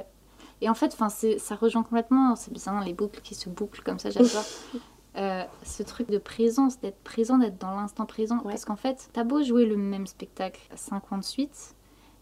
[0.61, 0.97] Et en fait,
[1.38, 2.36] ça rejoint complètement.
[2.36, 4.43] C'est bien les boucles qui se bouclent comme ça, j'adore.
[5.18, 8.38] Euh, ce truc de présence, d'être présent, d'être dans l'instant présent.
[8.38, 11.76] Parce qu'en fait, t'as beau jouer le même spectacle 50 suites,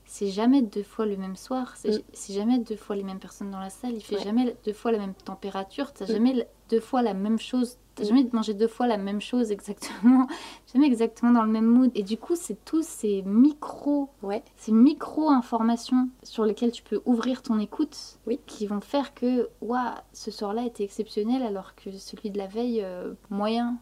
[0.06, 2.34] c'est jamais deux fois le même soir, c'est mm.
[2.34, 5.00] jamais deux fois les mêmes personnes dans la salle, il fait jamais deux fois la
[5.00, 6.08] même température, t'as mm.
[6.08, 8.08] jamais deux fois la même chose, t'as mm.
[8.08, 10.28] jamais mangé deux fois la même chose exactement,
[10.74, 11.92] jamais exactement dans le même mood.
[11.96, 14.44] Et du coup, c'est tous ces micro, ouais.
[14.58, 18.40] ces micro informations sur lesquelles tu peux ouvrir ton écoute, oui.
[18.46, 22.82] qui vont faire que, waouh, ce soir-là était exceptionnel alors que celui de la veille
[22.84, 23.78] euh, moyen.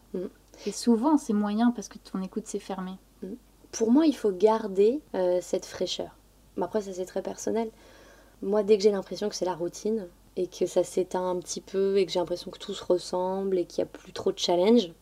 [0.66, 2.98] Et souvent, c'est moyen parce que ton écoute s'est fermée
[3.74, 6.16] pour moi, il faut garder euh, cette fraîcheur.
[6.56, 7.70] Mais après, ça c'est très personnel.
[8.40, 10.06] Moi, dès que j'ai l'impression que c'est la routine
[10.36, 13.58] et que ça s'éteint un petit peu et que j'ai l'impression que tout se ressemble
[13.58, 14.92] et qu'il n'y a plus trop de challenge,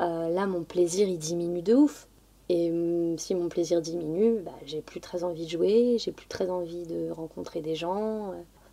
[0.00, 2.08] euh, là, mon plaisir, il diminue de ouf.
[2.48, 6.26] Et hum, si mon plaisir diminue, bah, j'ai plus très envie de jouer, j'ai plus
[6.26, 8.32] très envie de rencontrer des gens.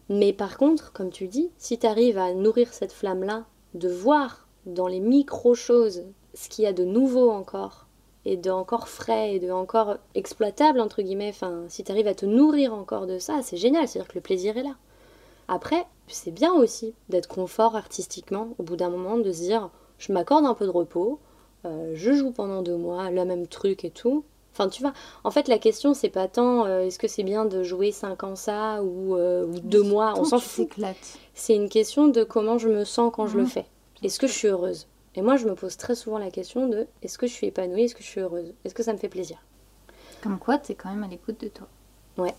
[0.09, 3.45] Mais par contre, comme tu dis, si tu arrives à nourrir cette flamme-là,
[3.75, 7.84] de voir dans les micro-choses ce qu'il y a de nouveau encore,
[8.25, 12.15] et de encore frais, et de encore exploitable, entre guillemets, enfin, si tu arrives à
[12.15, 14.75] te nourrir encore de ça, c'est génial, c'est-à-dire que le plaisir est là.
[15.47, 19.69] Après, c'est bien aussi d'être confort artistiquement, au bout d'un moment, de se dire,
[19.99, 21.19] je m'accorde un peu de repos,
[21.65, 24.23] euh, je joue pendant deux mois, le même truc et tout.
[24.53, 27.45] Enfin, tu vois, en fait, la question, c'est pas tant euh, est-ce que c'est bien
[27.45, 30.69] de jouer cinq ans ça ou, euh, deux mois, on s'en fout.
[31.33, 33.65] C'est une question de comment je me sens quand je le fais.
[34.01, 34.87] Est-ce que je suis heureuse?
[35.15, 37.83] Et moi, je me pose très souvent la question de est-ce que je suis épanouie
[37.83, 38.53] Est-ce que je suis heureuse?
[38.63, 39.37] Est-ce que ça me fait plaisir?
[40.21, 41.67] Comme quoi, tu es quand même à l'écoute de toi.
[42.17, 42.35] Ouais.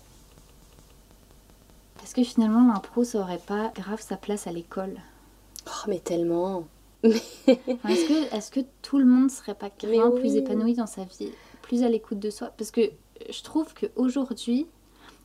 [2.03, 4.95] Est-ce que finalement, l'impro, ça aurait pas grave sa place à l'école?
[5.65, 6.67] Oh, mais tellement
[7.03, 11.29] est-ce que, est que tout le monde serait pas carrément plus épanoui dans sa vie,
[11.61, 12.51] plus à l'écoute de soi?
[12.57, 12.81] Parce que
[13.29, 14.67] je trouve qu'aujourd'hui,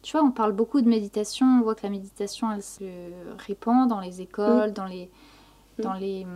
[0.02, 2.84] tu vois, on parle beaucoup de méditation, on voit que la méditation, elle se
[3.46, 4.74] répand dans les écoles, mm.
[4.74, 5.10] dans les...
[5.78, 6.00] Dans mm.
[6.00, 6.26] les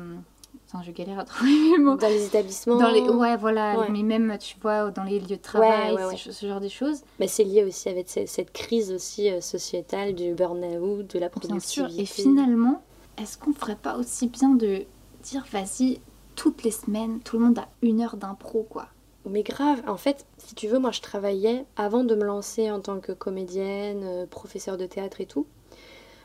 [0.84, 1.96] Je galère à trouver mes mots.
[1.96, 2.76] Dans les établissements.
[2.76, 3.88] Dans les, ouais, voilà.
[3.90, 7.02] Mais même, tu vois, dans les lieux de travail, ce, genre de choses.
[7.18, 11.82] Mais c'est lié aussi avec cette, crise aussi euh, sociétale du burn-out, de la productivité.
[11.82, 12.00] Bien sûr.
[12.00, 12.82] Et finalement,
[13.18, 14.84] est-ce qu'on ferait pas aussi bien de
[15.22, 16.00] dire, vas-y,
[16.34, 18.88] toutes les semaines, tout le monde a une heure d'impro, quoi.
[19.28, 22.80] Mais grave, en fait, si tu veux, moi je travaillais avant de me lancer en
[22.80, 25.46] tant que comédienne, euh, professeur de théâtre et tout.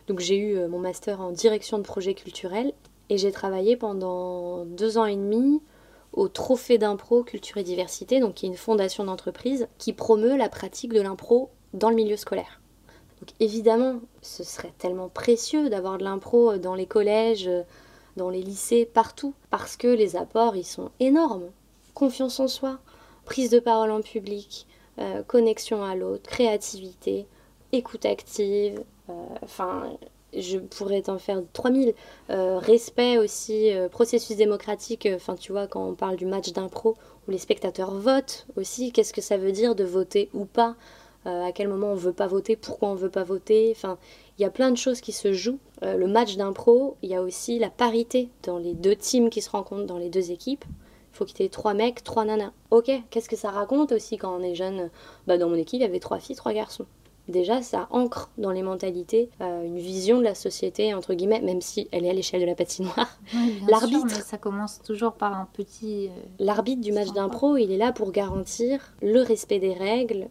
[0.08, 2.74] Donc j'ai eu euh, mon master en direction de projet culturel
[3.12, 5.62] et j'ai travaillé pendant deux ans et demi
[6.14, 10.48] au Trophée d'impro Culture et Diversité, donc qui est une fondation d'entreprise qui promeut la
[10.48, 12.62] pratique de l'impro dans le milieu scolaire.
[13.20, 17.50] Donc évidemment, ce serait tellement précieux d'avoir de l'impro dans les collèges,
[18.16, 21.50] dans les lycées, partout, parce que les apports, ils sont énormes.
[21.94, 22.80] Confiance en soi,
[23.26, 24.68] prise de parole en public,
[25.00, 27.28] euh, connexion à l'autre, créativité,
[27.74, 29.98] écoute active, euh, enfin,
[30.36, 31.94] je pourrais t'en faire 3000.
[32.30, 36.96] Euh, respect aussi, processus démocratique, enfin, tu vois, quand on parle du match d'impro,
[37.28, 40.76] où les spectateurs votent aussi, qu'est-ce que ça veut dire de voter ou pas?
[41.24, 43.72] À quel moment on veut pas voter, pourquoi on veut pas voter?
[43.76, 44.00] Enfin,
[44.42, 45.60] il y a plein de choses qui se jouent.
[45.84, 49.40] Euh, le match d'impro, il y a aussi la parité dans les deux teams qui
[49.40, 50.66] se rencontrent dans les deux équipes.
[51.14, 52.52] Il faut qu'il y ait trois mecs, trois nanas.
[52.72, 54.90] Ok, qu'est-ce que ça raconte aussi quand on est jeune?
[55.28, 56.88] Bah, Dans mon équipe, il y avait trois filles, trois garçons.
[57.28, 61.62] Déjà, ça ancre dans les mentalités euh, une vision de la société, entre guillemets, même
[61.62, 63.18] si elle est à l'échelle de la patinoire.
[63.70, 64.24] L'arbitre.
[64.24, 66.08] Ça commence toujours par un petit.
[66.08, 70.30] Euh, L'arbitre du match d'impro, il est là pour garantir le respect des règles,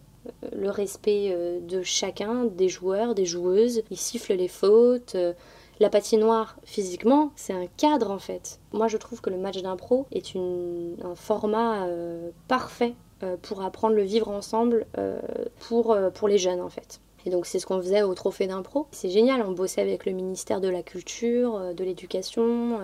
[0.52, 3.82] le respect euh, de chacun, des joueurs, des joueuses.
[3.90, 5.14] Il siffle les fautes.
[5.14, 5.32] Euh,
[5.78, 8.60] la patinoire, physiquement, c'est un cadre en fait.
[8.72, 12.94] Moi, je trouve que le match d'impro est un format euh, parfait
[13.42, 14.86] pour apprendre le vivre ensemble
[15.60, 17.00] pour, pour les jeunes en fait.
[17.26, 18.86] Et donc c'est ce qu'on faisait au trophée d'impro.
[18.92, 22.80] C'est génial, on bossait avec le ministère de la Culture, de l'Éducation,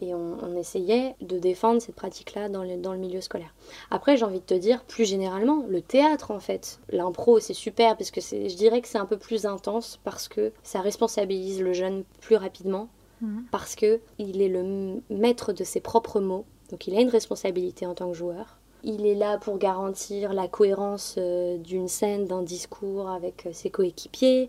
[0.00, 3.54] et on, essayait de défendre cette pratique-là dans le, dans le milieu scolaire.
[3.90, 6.80] Après, j'ai envie de te dire, plus généralement, le théâtre en fait.
[6.90, 10.52] L'impro, c'est super parce que je dirais que c'est un peu plus intense parce que
[10.62, 12.88] ça responsabilise le jeune plus rapidement,
[13.20, 13.44] mhm.
[13.50, 17.86] parce que il est le maître de ses propres mots, donc il a une responsabilité
[17.86, 18.58] en tant que joueur.
[18.84, 23.70] Il est là pour garantir la cohérence euh, d'une scène, d'un discours avec euh, ses
[23.70, 24.48] coéquipiers.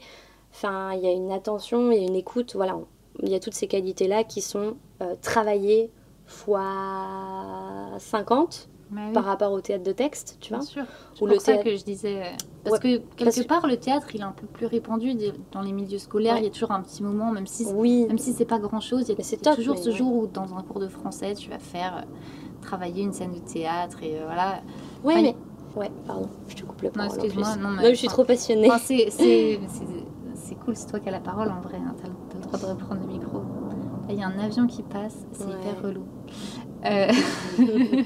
[0.52, 2.56] Enfin, il y a une attention, il y a une écoute.
[2.56, 2.78] Voilà,
[3.22, 5.92] il y a toutes ces qualités-là qui sont euh, travaillées
[6.26, 10.60] fois 50 bah par rapport au théâtre de texte, tu vois.
[10.60, 10.84] Bien sûr.
[11.14, 12.24] C'est pour ça que je disais.
[12.64, 15.14] Parce que quelque part, le théâtre, il est un peu plus répandu
[15.52, 16.38] dans les milieux scolaires.
[16.38, 18.06] Il y a toujours un petit moment, même si, oui.
[18.08, 19.10] même si c'est pas grand-chose.
[19.10, 22.06] Il y a toujours ce jour où, dans un cours de français, tu vas faire
[22.64, 24.62] travailler une scène de théâtre et voilà.
[25.04, 25.36] Oui, mais.
[25.76, 27.10] Ouais, pardon, je te coupe le parole.
[27.10, 27.56] Non, excuse-moi.
[27.56, 28.70] Non, mais, je suis trop passionnée.
[28.80, 29.60] c'est
[30.64, 31.78] cool, c'est toi qui as la parole en vrai.
[31.78, 31.96] Hein
[32.58, 33.42] de reprendre le micro.
[34.10, 36.06] il y a un avion qui passe, c'est hyper relou.
[36.86, 37.12] Euh,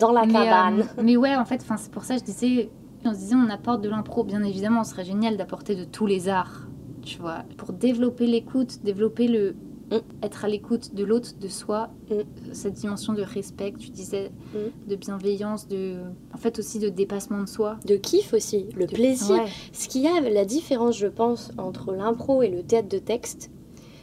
[0.00, 0.80] Dans la cabane.
[0.80, 2.70] Euh, mais, ouais, en fait, c'est pour ça que je disais,
[3.04, 4.24] on se disait, on apporte de l'impro.
[4.24, 6.68] Bien évidemment, ce serait génial d'apporter de tous les arts,
[7.02, 9.56] tu vois, pour développer l'écoute, développer le,
[9.98, 10.24] Mm.
[10.24, 12.52] être à l'écoute de l'autre, de soi, mm.
[12.52, 14.88] cette dimension de respect, tu disais, mm.
[14.88, 15.96] de bienveillance, de,
[16.32, 17.78] en fait aussi de dépassement de soi.
[17.86, 19.44] De kiff aussi, le plaisir.
[19.72, 23.50] Ce qui a la différence, je pense, entre l'impro et le théâtre de texte,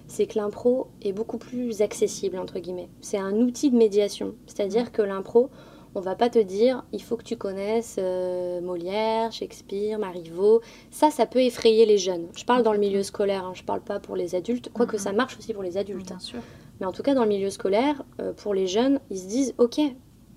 [0.07, 2.89] c'est que l'impro est beaucoup plus accessible, entre guillemets.
[2.99, 4.35] C'est un outil de médiation.
[4.45, 5.49] C'est-à-dire que l'impro,
[5.93, 10.61] On va pas te dire, il faut que tu connaisses euh, Molière, Shakespeare, Marivaux.
[10.89, 12.27] Ça, ça peut effrayer les jeunes.
[12.35, 15.11] Je parle dans le milieu scolaire, hein, je parle pas pour les adultes, quoique ça
[15.11, 16.07] marche aussi pour les adultes.
[16.07, 16.39] Bien sûr.
[16.79, 19.53] Mais en tout cas, dans le milieu scolaire, euh, pour les jeunes, ils se disent,
[19.57, 19.81] ok,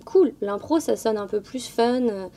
[0.04, 2.30] cool, l'impro, ça sonne un peu plus fun.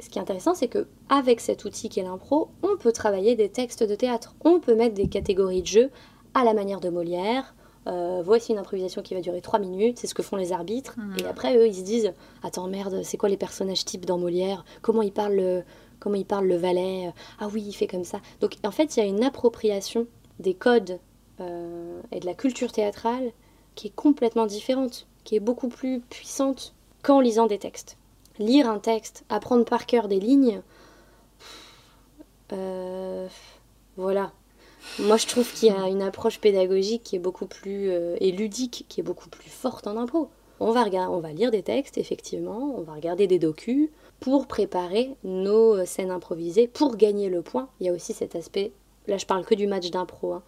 [0.00, 3.48] Ce qui est intéressant, c'est que avec cet outil qu'est l'impro, on peut travailler des
[3.48, 4.34] textes de théâtre.
[4.44, 5.90] On peut mettre des catégories de jeu
[6.34, 7.54] à la manière de Molière.
[7.86, 10.94] Euh, voici une improvisation qui va durer 3 minutes, c'est ce que font les arbitres.
[10.98, 11.16] Mhm.
[11.20, 12.12] Et après, eux, ils se disent
[12.42, 14.64] Attends, merde, c'est quoi les personnages types dans Molière?
[14.82, 15.62] Comment il parle le,
[16.00, 17.12] comment il parle le valet?
[17.38, 18.20] Ah oui, il fait comme ça.
[18.40, 20.06] Donc, en fait, il y a une appropriation
[20.40, 20.98] des codes
[21.40, 23.32] euh, et de la culture théâtrale
[23.74, 27.98] qui est complètement différente, qui est beaucoup plus puissante qu'en lisant des textes.
[28.38, 30.60] Lire un texte, apprendre par cœur des lignes,
[32.52, 33.26] euh,
[33.96, 34.32] voilà.
[34.98, 38.32] Moi, je trouve qu'il y a une approche pédagogique qui est beaucoup plus euh, et
[38.32, 40.30] ludique, qui est beaucoup plus forte en impro.
[40.58, 45.76] On va, regarder, lire des textes, effectivement, on va regarder des docus pour préparer nos
[45.76, 47.68] euh, scènes improvisées, pour gagner le point.
[47.80, 48.72] Il y a aussi cet aspect,
[49.06, 50.42] là je parle que du match d'impro, hein,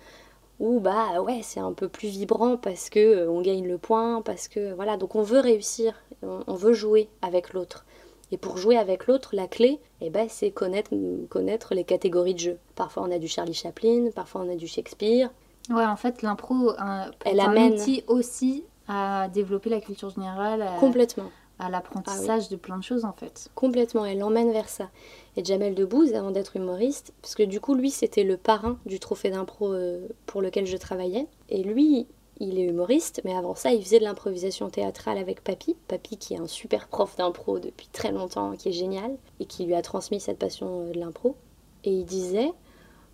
[0.61, 4.23] où bah ouais, c'est un peu plus vibrant parce que euh, on gagne le point,
[4.23, 7.85] parce que voilà, donc on veut réussir, on veut jouer avec l'autre.
[8.31, 10.91] Et pour jouer avec l'autre, la clé, eh ben, c'est connaître,
[11.31, 12.59] connaître les catégories de jeu.
[12.75, 15.31] Parfois on a du Charlie Chaplin, parfois on a du Shakespeare.
[15.71, 21.31] Ouais, en fait, l'impro euh, Elle amène- aussi à développer la culture générale, à, Complètement.
[21.59, 23.51] à l'apprentissage de plein de choses, en fait.
[23.55, 24.89] Complètement, elle l'emmène vers ça.
[25.37, 28.99] Et Jamel Debbouze, avant d'être humoriste, parce que du coup, lui, c'était le parrain du
[28.99, 31.27] trophée d'impro euh, pour lequel je travaillais.
[31.51, 32.07] Et lui,
[32.41, 35.77] il est humoriste, mais avant ça, il faisait de l'improvisation théâtrale avec Papy.
[35.89, 39.65] Papy, qui est un super prof d'impro depuis très longtemps, qui est génial, et qui
[39.65, 41.37] lui a transmis cette passion euh, de l'impro.
[41.85, 42.53] Et il disait,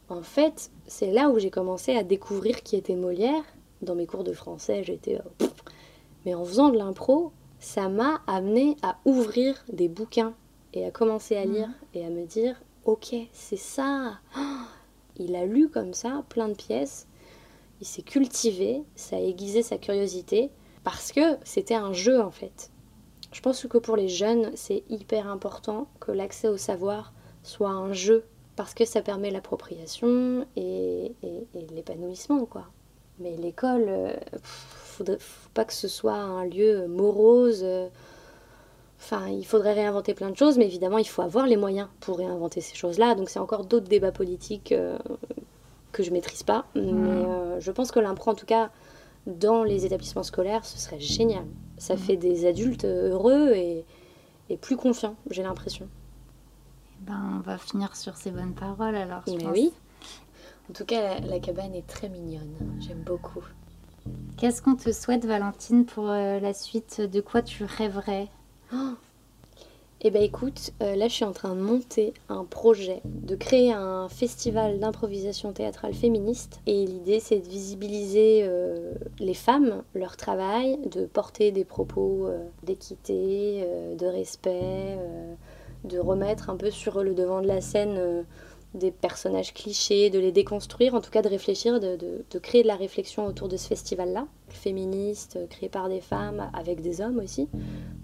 [0.09, 3.45] en fait, c'est là où j'ai commencé à découvrir qui était Molière.
[3.83, 5.17] Dans mes cours de français, j'étais...
[5.17, 5.47] euh,
[6.25, 10.35] mais en faisant de l'impro, ça m'a amené à ouvrir des bouquins
[10.75, 14.19] et à commencer à lire et à me dire ok c'est ça
[15.17, 17.07] il a lu comme ça plein de pièces
[17.85, 20.51] il s'est cultivé ça a aiguisé sa curiosité
[20.85, 22.71] parce que c'était un jeu en fait
[23.31, 27.13] je pense que pour les jeunes c'est hyper important que l'accès au savoir
[27.43, 28.25] soit un jeu
[28.57, 31.13] parce que ça permet l'appropriation et,
[31.75, 32.69] l'épanouissement quoi
[33.19, 37.89] mais l'école euh, faudrait- faut pas que ce soit un lieu morose euh,
[38.99, 42.17] Enfin, il faudrait réinventer plein de choses, mais évidemment, il faut avoir les moyens pour
[42.17, 43.15] réinventer ces choses-là.
[43.15, 44.97] Donc, c'est encore d'autres débats politiques euh,
[45.95, 46.67] que je maîtrise pas.
[46.75, 48.71] Mais euh, je pense que l'impro, en tout cas,
[49.27, 51.47] dans les établissements scolaires, ce serait génial.
[51.79, 53.85] Ça fait des adultes heureux et,
[54.51, 55.89] et plus confiants, j'ai l'impression.
[57.01, 59.53] Eh Ben, on va finir sur ces bonnes paroles, alors, je Mais pense.
[59.53, 59.73] oui.
[60.71, 62.55] En tout cas, la, la cabane est très mignonne.
[62.81, 63.45] J'aime beaucoup.
[64.37, 67.01] Qu'est-ce qu'on te souhaite, Valentine, pour euh, la suite?
[67.01, 68.29] De quoi tu rêverais?
[70.07, 73.73] Eh ben écoute, euh, là je suis en train de monter un projet, de créer
[73.73, 76.61] un festival d'improvisation théâtrale féministe.
[76.67, 82.39] Et l'idée c'est de visibiliser euh, les femmes, leur travail, de porter des propos euh,
[82.65, 83.67] d'équité,
[83.99, 84.99] de respect,
[85.85, 88.27] de remettre un peu sur le devant de la scène
[88.75, 92.69] des personnages clichés, de les déconstruire, en tout cas de réfléchir, de, de- créer de
[92.69, 97.49] la réflexion autour de ce festival-là, féministe, créé par des femmes, avec des hommes aussi,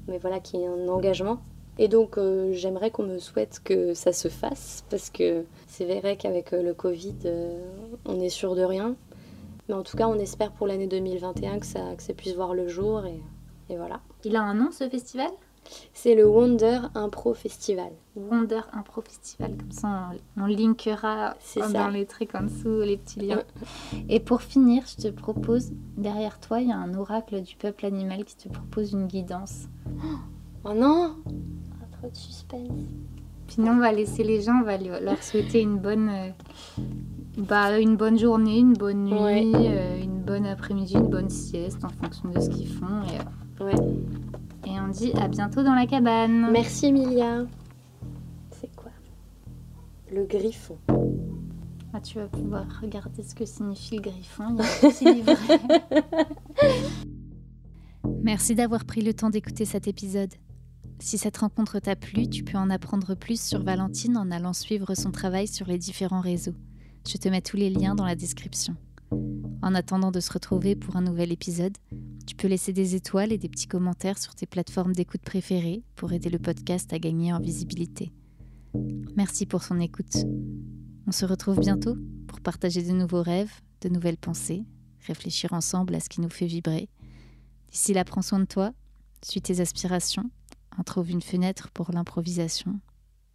[0.09, 1.41] mais voilà, qui est un engagement.
[1.83, 6.16] Et donc euh, j'aimerais qu'on me souhaite que ça se fasse, parce que c'est vrai
[6.18, 7.59] qu'avec euh, le Covid, euh,
[8.05, 8.95] on est sûr de rien.
[9.66, 12.53] Mais en tout cas, on espère pour l'année 2021 que ça, que ça puisse voir
[12.53, 13.22] le jour, et,
[13.70, 14.01] et voilà.
[14.24, 15.31] Il a un nom, ce festival?
[15.95, 17.93] C'est le Wonder Impro Festival.
[18.14, 19.57] Wonder Impro Festival.
[19.57, 21.91] Comme ça, on, on linkera C'est dans ça.
[21.91, 23.43] les trucs en dessous, les petits liens.
[24.11, 27.87] Et pour finir, je te propose, derrière toi, il y a un oracle du peuple
[27.87, 29.64] animal qui te propose une guidance.
[30.64, 31.16] Oh non
[32.01, 32.69] Trop de suspense.
[33.47, 36.31] Puis nous, on va laisser les gens, on va le- leur souhaiter une bonne, euh,
[37.39, 39.53] bah, une bonne journée, une bonne nuit, Ouais.
[39.55, 43.03] euh, une bonne après-midi, une bonne sieste en fonction de ce qu'ils font.
[43.09, 43.75] Et, euh, Ouais.
[44.67, 46.51] et on dit à bientôt dans la cabane.
[46.53, 47.45] Merci Emilia.
[48.53, 48.93] C'est quoi?
[50.13, 50.79] Le griffon.
[51.93, 54.45] Ah, tu vas pouvoir regarder ce que signifie le griffon.
[54.51, 55.61] Il y a un petit livret.
[58.23, 60.31] Merci d'avoir pris le temps d'écouter cet épisode.
[61.01, 64.95] Si cette rencontre t'a plu, tu peux en apprendre plus sur Valentine en allant suivre
[64.95, 66.55] son travail sur les différents réseaux.
[67.09, 68.77] Je te mets tous les liens dans la description.
[69.63, 71.77] En attendant de se retrouver pour un nouvel épisode,
[72.27, 76.13] tu peux laisser des étoiles et des petits commentaires sur tes plateformes d'écoute préférées pour
[76.13, 78.13] aider le podcast à gagner en visibilité.
[79.17, 80.25] Merci pour son écoute.
[81.07, 81.97] On se retrouve bientôt
[82.29, 84.65] pour partager de nouveaux rêves, de nouvelles pensées,
[85.07, 86.91] réfléchir ensemble à ce qui nous fait vibrer.
[87.73, 88.73] D'ici là, prends soin de toi,
[89.23, 90.31] suis tes aspirations,
[90.81, 92.81] on trouve une fenêtre pour l'improvisation.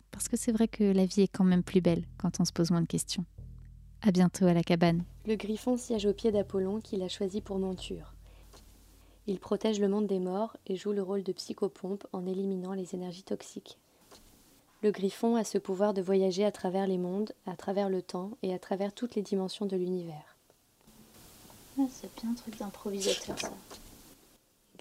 [0.09, 2.51] Parce que c'est vrai que la vie est quand même plus belle quand on se
[2.51, 3.23] pose moins de questions.
[4.01, 5.03] À bientôt à la cabane.
[5.27, 8.15] Le griffon siège au pied d'Apollon qu'il a choisi pour monture.
[9.27, 12.95] Il protège le monde des morts et joue le rôle de psychopompe en éliminant les
[12.95, 13.77] énergies toxiques.
[14.81, 18.31] Le griffon a ce pouvoir de voyager à travers les mondes, à travers le temps
[18.41, 20.35] et à travers toutes les dimensions de l'univers.
[21.79, 23.51] Ah, c'est bien un truc d'improvisateur ça.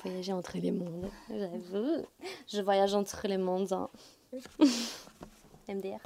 [0.05, 2.05] Voyager entre les mondes, j'avoue.
[2.47, 3.73] Je voyage entre les mondes.
[3.73, 3.89] hein.
[5.69, 5.99] MDR.